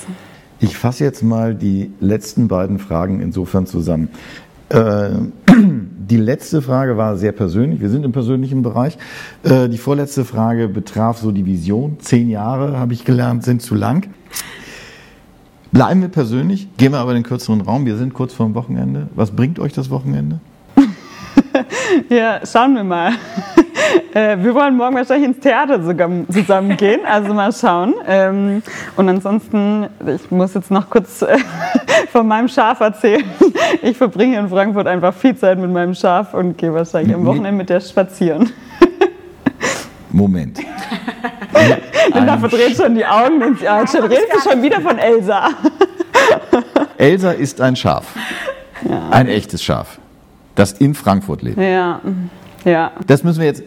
Ich 0.60 0.78
fasse 0.78 1.04
jetzt 1.04 1.22
mal 1.24 1.54
die 1.54 1.92
letzten 2.00 2.48
beiden 2.48 2.80
Fragen 2.80 3.22
insofern 3.22 3.68
zusammen. 3.68 4.10
Äh, 4.70 5.10
die 5.50 6.18
letzte 6.18 6.62
Frage 6.62 6.98
war 6.98 7.16
sehr 7.18 7.32
persönlich. 7.32 7.80
Wir 7.80 7.90
sind 7.90 8.04
im 8.04 8.12
persönlichen 8.12 8.64
Bereich. 8.64 8.98
Äh, 9.44 9.70
die 9.70 9.78
vorletzte 9.78 10.26
Frage 10.26 10.68
betraf 10.68 11.20
so 11.20 11.32
die 11.32 11.46
Vision. 11.46 11.98
Zehn 12.00 12.30
Jahre, 12.30 12.80
habe 12.80 12.94
ich 12.94 13.06
gelernt, 13.06 13.44
sind 13.44 13.62
zu 13.62 13.76
lang. 13.76 14.08
Bleiben 15.72 16.02
wir 16.02 16.10
persönlich, 16.10 16.70
gehen 16.78 16.94
wir 16.94 17.00
aber 17.00 17.12
in 17.12 17.18
den 17.18 17.24
kürzeren 17.24 17.62
Raum. 17.62 17.86
Wir 17.86 17.98
sind 17.98 18.14
kurz 18.14 18.34
vor 18.34 18.46
dem 18.46 18.56
Wochenende. 18.56 19.10
Was 19.16 19.32
bringt 19.32 19.60
euch 19.60 19.74
das 19.74 19.90
Wochenende? 19.90 20.40
Ja, 22.10 22.40
schauen 22.46 22.76
wir 22.76 22.84
mal. 22.84 23.12
Äh, 24.14 24.38
Wir 24.40 24.54
wollen 24.54 24.76
morgen 24.76 24.96
wahrscheinlich 24.96 25.30
ins 25.30 25.40
Theater 25.40 25.82
sogar 25.82 26.10
zusammen 26.32 26.76
gehen, 26.76 27.02
also 27.06 27.34
mal 27.34 27.54
schauen. 27.54 27.94
Ähm, 28.08 28.62
Und 28.96 29.08
ansonsten, 29.08 29.88
ich 30.06 30.30
muss 30.30 30.56
jetzt 30.56 30.72
noch 30.72 30.90
kurz 30.90 31.22
äh, 31.22 31.38
von 32.12 32.28
meinem 32.28 32.48
Schaf 32.50 32.80
erzählen. 32.82 33.24
Ich 33.82 33.96
verbringe 33.96 34.40
in 34.40 34.50
Frankfurt 34.50 34.88
einfach 34.88 35.14
viel 35.14 35.38
Zeit 35.38 35.58
mit 35.60 35.72
meinem 35.72 35.94
Schaf 35.94 36.34
und 36.34 36.58
gehe 36.58 36.74
wahrscheinlich 36.74 37.16
am 37.16 37.26
Wochenende 37.26 37.52
mit 37.54 37.70
der 37.70 37.80
spazieren. 37.80 38.52
Moment. 40.10 40.60
Linda 42.14 42.38
verdreht 42.38 42.76
schon 42.76 42.96
die 42.96 43.06
Augen 43.06 43.42
und 43.44 43.62
ja, 43.62 43.86
schon 43.88 44.02
redest 44.04 44.28
du 44.34 44.50
schon 44.50 44.62
wieder 44.64 44.82
von 44.82 44.98
Elsa. 44.98 45.50
Elsa 46.98 47.32
ist 47.32 47.62
ein 47.62 47.76
Schaf. 47.76 48.06
Ein 49.12 49.28
echtes 49.28 49.64
Schaf, 49.64 50.00
das 50.58 50.74
in 50.74 50.94
Frankfurt 50.94 51.42
lebt. 51.42 51.58
Ja, 51.58 52.02
ja. 52.66 52.92
Das 53.06 53.24
müssen 53.24 53.40
wir 53.40 53.48
jetzt. 53.48 53.64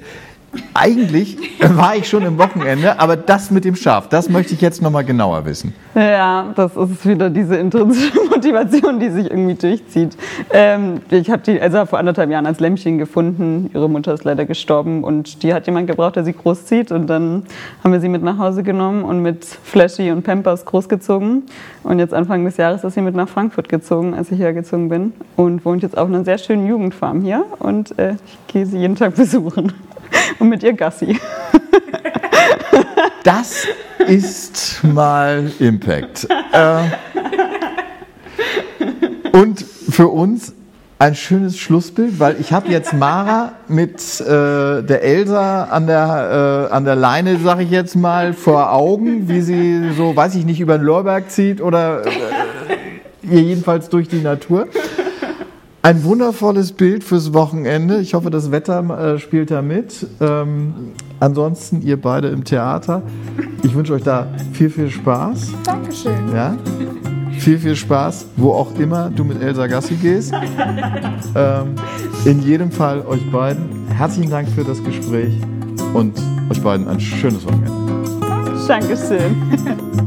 Eigentlich 0.74 1.36
war 1.60 1.94
ich 1.94 2.08
schon 2.08 2.24
im 2.24 2.38
Wochenende, 2.38 2.98
aber 2.98 3.16
das 3.16 3.50
mit 3.50 3.64
dem 3.64 3.76
Schaf, 3.76 4.08
das 4.08 4.28
möchte 4.28 4.54
ich 4.54 4.60
jetzt 4.60 4.82
nochmal 4.82 5.04
genauer 5.04 5.44
wissen. 5.44 5.74
Ja, 5.94 6.52
das 6.56 6.76
ist 6.76 7.06
wieder 7.06 7.30
diese 7.30 7.56
intrinsische 7.56 8.18
Motivation, 8.30 8.98
die 8.98 9.10
sich 9.10 9.30
irgendwie 9.30 9.54
durchzieht. 9.54 10.16
Ähm, 10.52 11.02
ich 11.10 11.30
habe 11.30 11.42
die 11.42 11.58
Elsa 11.58 11.86
vor 11.86 11.98
anderthalb 11.98 12.30
Jahren 12.30 12.46
als 12.46 12.58
Lämmchen 12.58 12.98
gefunden. 12.98 13.70
Ihre 13.74 13.88
Mutter 13.88 14.14
ist 14.14 14.24
leider 14.24 14.44
gestorben 14.44 15.04
und 15.04 15.42
die 15.42 15.54
hat 15.54 15.66
jemand 15.66 15.86
gebraucht, 15.86 16.16
der 16.16 16.24
sie 16.24 16.32
großzieht. 16.32 16.90
Und 16.90 17.06
dann 17.06 17.44
haben 17.84 17.92
wir 17.92 18.00
sie 18.00 18.08
mit 18.08 18.22
nach 18.22 18.38
Hause 18.38 18.62
genommen 18.62 19.04
und 19.04 19.22
mit 19.22 19.44
Flashy 19.44 20.10
und 20.10 20.22
Pampers 20.22 20.64
großgezogen. 20.64 21.44
Und 21.84 21.98
jetzt 21.98 22.14
Anfang 22.14 22.44
des 22.44 22.56
Jahres 22.56 22.82
ist 22.82 22.94
sie 22.94 23.02
mit 23.02 23.14
nach 23.14 23.28
Frankfurt 23.28 23.68
gezogen, 23.68 24.14
als 24.14 24.32
ich 24.32 24.38
hergezogen 24.40 24.88
bin. 24.88 25.12
Und 25.36 25.64
wohnt 25.64 25.82
jetzt 25.82 25.96
auf 25.96 26.08
einer 26.08 26.24
sehr 26.24 26.38
schönen 26.38 26.66
Jugendfarm 26.66 27.22
hier. 27.22 27.44
Und 27.58 27.98
äh, 27.98 28.14
ich 28.24 28.52
gehe 28.52 28.66
sie 28.66 28.78
jeden 28.78 28.96
Tag 28.96 29.14
besuchen. 29.16 29.72
Und 30.38 30.48
mit 30.48 30.62
ihr 30.62 30.72
Gassi. 30.72 31.18
Das 33.22 33.66
ist 34.06 34.82
mal 34.82 35.50
Impact. 35.58 36.26
Äh, 36.52 36.82
und 39.32 39.60
für 39.60 40.08
uns 40.08 40.54
ein 40.98 41.14
schönes 41.14 41.58
Schlussbild, 41.58 42.18
weil 42.20 42.36
ich 42.40 42.52
habe 42.52 42.68
jetzt 42.68 42.92
Mara 42.92 43.52
mit 43.68 44.20
äh, 44.20 44.82
der 44.82 45.02
Elsa 45.02 45.64
an 45.64 45.86
der, 45.86 46.68
äh, 46.70 46.74
an 46.74 46.84
der 46.84 46.94
Leine, 46.94 47.38
sage 47.38 47.62
ich 47.62 47.70
jetzt 47.70 47.96
mal, 47.96 48.34
vor 48.34 48.72
Augen, 48.72 49.28
wie 49.28 49.40
sie 49.40 49.92
so, 49.96 50.14
weiß 50.14 50.34
ich 50.34 50.44
nicht, 50.44 50.60
über 50.60 50.76
den 50.76 50.84
Lorberg 50.84 51.30
zieht 51.30 51.62
oder 51.62 52.04
äh, 52.06 52.10
jedenfalls 53.22 53.88
durch 53.88 54.08
die 54.08 54.20
Natur. 54.20 54.68
Ein 55.82 56.04
wundervolles 56.04 56.72
Bild 56.72 57.02
fürs 57.02 57.32
Wochenende. 57.32 58.00
Ich 58.00 58.12
hoffe, 58.12 58.28
das 58.28 58.50
Wetter 58.50 59.14
äh, 59.14 59.18
spielt 59.18 59.50
da 59.50 59.62
mit. 59.62 60.06
Ähm, 60.20 60.74
ansonsten, 61.20 61.80
ihr 61.80 61.98
beide 61.98 62.28
im 62.28 62.44
Theater. 62.44 63.02
Ich 63.62 63.74
wünsche 63.74 63.94
euch 63.94 64.02
da 64.02 64.26
viel, 64.52 64.68
viel 64.68 64.90
Spaß. 64.90 65.52
Dankeschön. 65.64 66.34
Ja? 66.34 66.54
Viel, 67.38 67.58
viel 67.58 67.76
Spaß, 67.76 68.26
wo 68.36 68.52
auch 68.52 68.78
immer 68.78 69.08
du 69.08 69.24
mit 69.24 69.42
Elsa 69.42 69.66
Gassi 69.66 69.94
gehst. 69.94 70.34
Ähm, 71.34 71.74
in 72.24 72.42
jedem 72.42 72.70
Fall 72.70 73.00
euch 73.06 73.24
beiden 73.30 73.86
herzlichen 73.88 74.30
Dank 74.30 74.48
für 74.48 74.64
das 74.64 74.82
Gespräch 74.84 75.32
und 75.94 76.20
euch 76.50 76.60
beiden 76.60 76.88
ein 76.88 77.00
schönes 77.00 77.46
Wochenende. 77.46 77.70
Dankeschön. 78.68 80.06